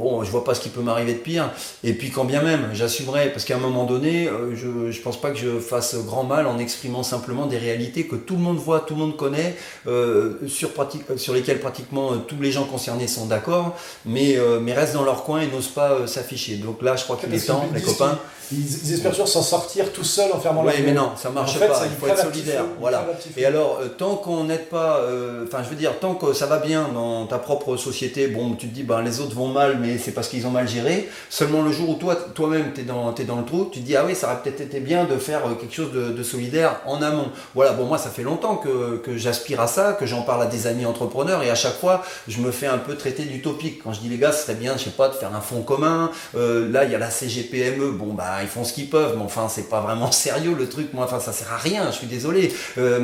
[0.00, 1.50] Bon, je vois pas ce qui peut m'arriver de pire.
[1.84, 5.20] Et puis, quand bien même, j'assumerai, parce qu'à un moment donné, euh, je ne pense
[5.20, 8.58] pas que je fasse grand mal en exprimant simplement des réalités que tout le monde
[8.58, 9.56] voit, tout le monde connaît,
[9.86, 10.70] euh, sur,
[11.16, 15.24] sur lesquelles pratiquement euh, tous les gens concernés sont d'accord, mais, mais restent dans leur
[15.24, 16.56] coin et n'osent pas s'afficher.
[16.56, 18.18] Donc là, je crois qu'il est temps, les copains
[18.52, 21.58] ils, espèrent toujours s'en sortir tout seuls en fermant la Oui, mais non, ça marche
[21.58, 21.82] pas.
[21.84, 22.64] il faut être solidaire.
[22.80, 23.06] Voilà.
[23.36, 26.46] Et alors, euh, tant qu'on n'aide pas, euh, enfin, je veux dire, tant que ça
[26.46, 29.78] va bien dans ta propre société, bon, tu te dis, ben, les autres vont mal,
[29.80, 31.08] mais c'est parce qu'ils ont mal géré.
[31.28, 33.86] Seulement le jour où toi, toi-même, tu es dans, es dans le trou, tu te
[33.86, 36.80] dis, ah oui, ça aurait peut-être été bien de faire euh, quelque chose de, solidaire
[36.86, 37.28] en amont.
[37.54, 40.46] Voilà, bon, moi, ça fait longtemps que, que j'aspire à ça, que j'en parle à
[40.46, 43.82] des amis entrepreneurs, et à chaque fois, je me fais un peu traiter d'utopique.
[43.82, 45.62] Quand je dis, les gars, ce serait bien, je sais pas, de faire un fonds
[45.62, 46.10] commun.
[46.34, 49.48] là, il y a la CGPME, bon, bah, ils font ce qu'ils peuvent, mais enfin,
[49.48, 50.92] c'est pas vraiment sérieux le truc.
[50.92, 51.90] Moi, enfin, ça sert à rien.
[51.90, 52.52] Je suis désolé.
[52.78, 53.00] Euh,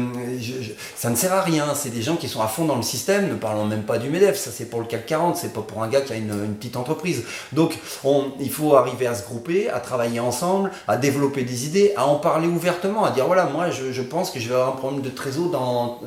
[0.96, 1.66] ça ne sert à rien.
[1.74, 3.28] C'est des gens qui sont à fond dans le système.
[3.28, 4.36] Ne parlons même pas du Medef.
[4.36, 5.36] Ça, c'est pour le CAC 40.
[5.36, 7.24] C'est pas pour un gars qui a une, petite entreprise.
[7.52, 7.78] Donc,
[8.40, 12.16] il faut arriver à se grouper, à travailler ensemble, à développer des idées, à en
[12.16, 15.10] parler ouvertement, à dire voilà, moi, je, pense que je vais avoir un problème de
[15.10, 16.00] trésor dans,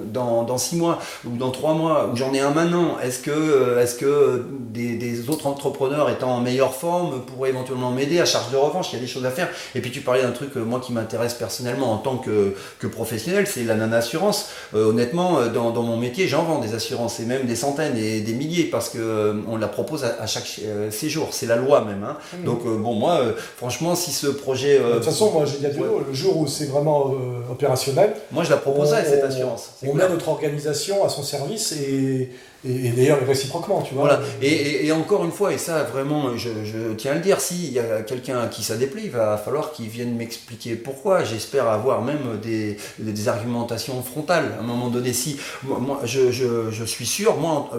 [0.43, 2.97] dans, six mois ou dans trois mois, ou j'en ai un maintenant.
[2.99, 8.19] Est-ce que, est-ce que des, des autres entrepreneurs étant en meilleure forme pourraient éventuellement m'aider
[8.19, 8.87] à charge de revanche?
[8.91, 9.49] Il y a des choses à faire.
[9.75, 12.87] Et puis tu parlais d'un truc, euh, moi, qui m'intéresse personnellement en tant que, que
[12.87, 14.49] professionnel, c'est la non-assurance.
[14.73, 17.97] Euh, honnêtement, euh, dans, dans, mon métier, j'en vends des assurances, et même des centaines
[17.97, 20.59] et des milliers, parce qu'on on la propose à, chaque
[20.91, 21.29] séjour.
[21.31, 22.03] C'est la loi même.
[22.03, 22.17] Hein.
[22.33, 22.43] Mmh.
[22.43, 23.21] Donc, bon, moi,
[23.57, 24.79] franchement, si ce projet...
[24.79, 27.15] de toute façon, moi, j'ai dit le jour où c'est vraiment
[27.51, 28.13] opérationnel...
[28.31, 29.71] Moi, je la proposerai, cette assurance.
[29.85, 32.29] On met notre organisation à son service et
[32.67, 34.03] et, d'ailleurs réciproquement, tu vois.
[34.03, 34.21] Voilà.
[34.41, 36.49] Et, encore une fois, et ça vraiment, je,
[36.97, 39.71] tiens à le dire, s'il y a quelqu'un à qui ça déplaît, il va falloir
[39.71, 41.23] qu'il vienne m'expliquer pourquoi.
[41.23, 44.55] J'espère avoir même des, des, argumentations frontales.
[44.57, 47.69] À un moment donné, si moi, je, je, suis sûr, moi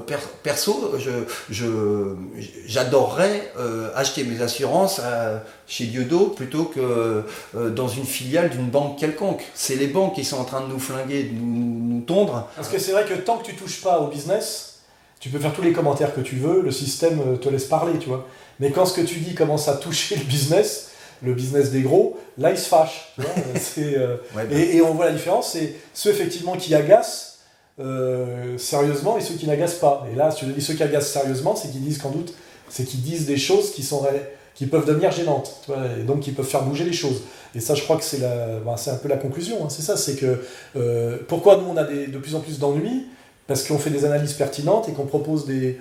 [0.42, 0.94] perso,
[1.50, 2.14] je,
[2.66, 5.00] j'adorerais euh, acheter mes assurances
[5.66, 7.24] chez Diodo plutôt que
[7.56, 9.44] euh, dans une filiale d'une banque quelconque.
[9.54, 12.48] C'est les banques qui sont en train de nous flinguer, de nous, nous tondre.
[12.56, 14.69] Parce que c'est vrai que tant que tu touches pas au business,
[15.20, 17.98] tu peux faire tous les commentaires que tu veux, le système euh, te laisse parler,
[17.98, 18.26] tu vois.
[18.58, 20.90] Mais quand ce que tu dis commence à toucher le business,
[21.22, 23.14] le business des gros, là, ils se fâchent.
[23.78, 24.42] Euh, bah.
[24.50, 27.40] et, on voit la différence, c'est ceux effectivement qui agacent
[27.78, 30.06] euh, sérieusement et ceux qui n'agacent pas.
[30.10, 32.32] Et là, si tu dis ceux qui agacent sérieusement, c'est qu'ils disent qu'en doute,
[32.70, 34.06] c'est qu'ils disent des choses qui, sont,
[34.54, 35.68] qui peuvent devenir gênantes,
[35.98, 37.22] et donc qui peuvent faire bouger les choses.
[37.54, 39.64] Et ça, je crois que c'est bah, un peu la conclusion.
[39.64, 39.68] Hein.
[39.68, 40.40] c'est ça, c'est que
[41.28, 43.06] pourquoi nous, on a de plus en plus d'ennuis
[43.50, 45.80] parce qu'on fait des analyses pertinentes et qu'on propose des,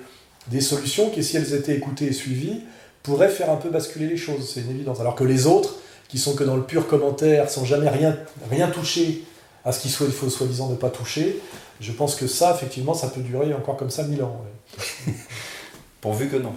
[0.60, 2.64] solutions qui, si elles étaient écoutées et suivies,
[3.04, 5.00] pourraient faire un peu basculer les choses, c'est une évidence.
[5.00, 5.76] Alors que les autres,
[6.08, 8.18] qui sont que dans le pur commentaire, sans jamais rien,
[8.50, 9.24] rien toucher
[9.64, 11.40] à ce qu'il faut soi-disant ne pas toucher,
[11.80, 14.44] je pense que ça, effectivement, ça peut durer encore comme ça mille ans.
[16.02, 16.56] Pourvu que non.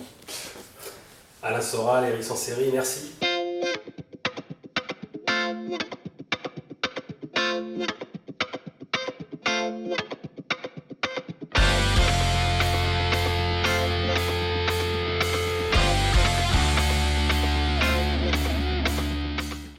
[1.42, 3.10] Alain Soral, Eric Sanseri, merci.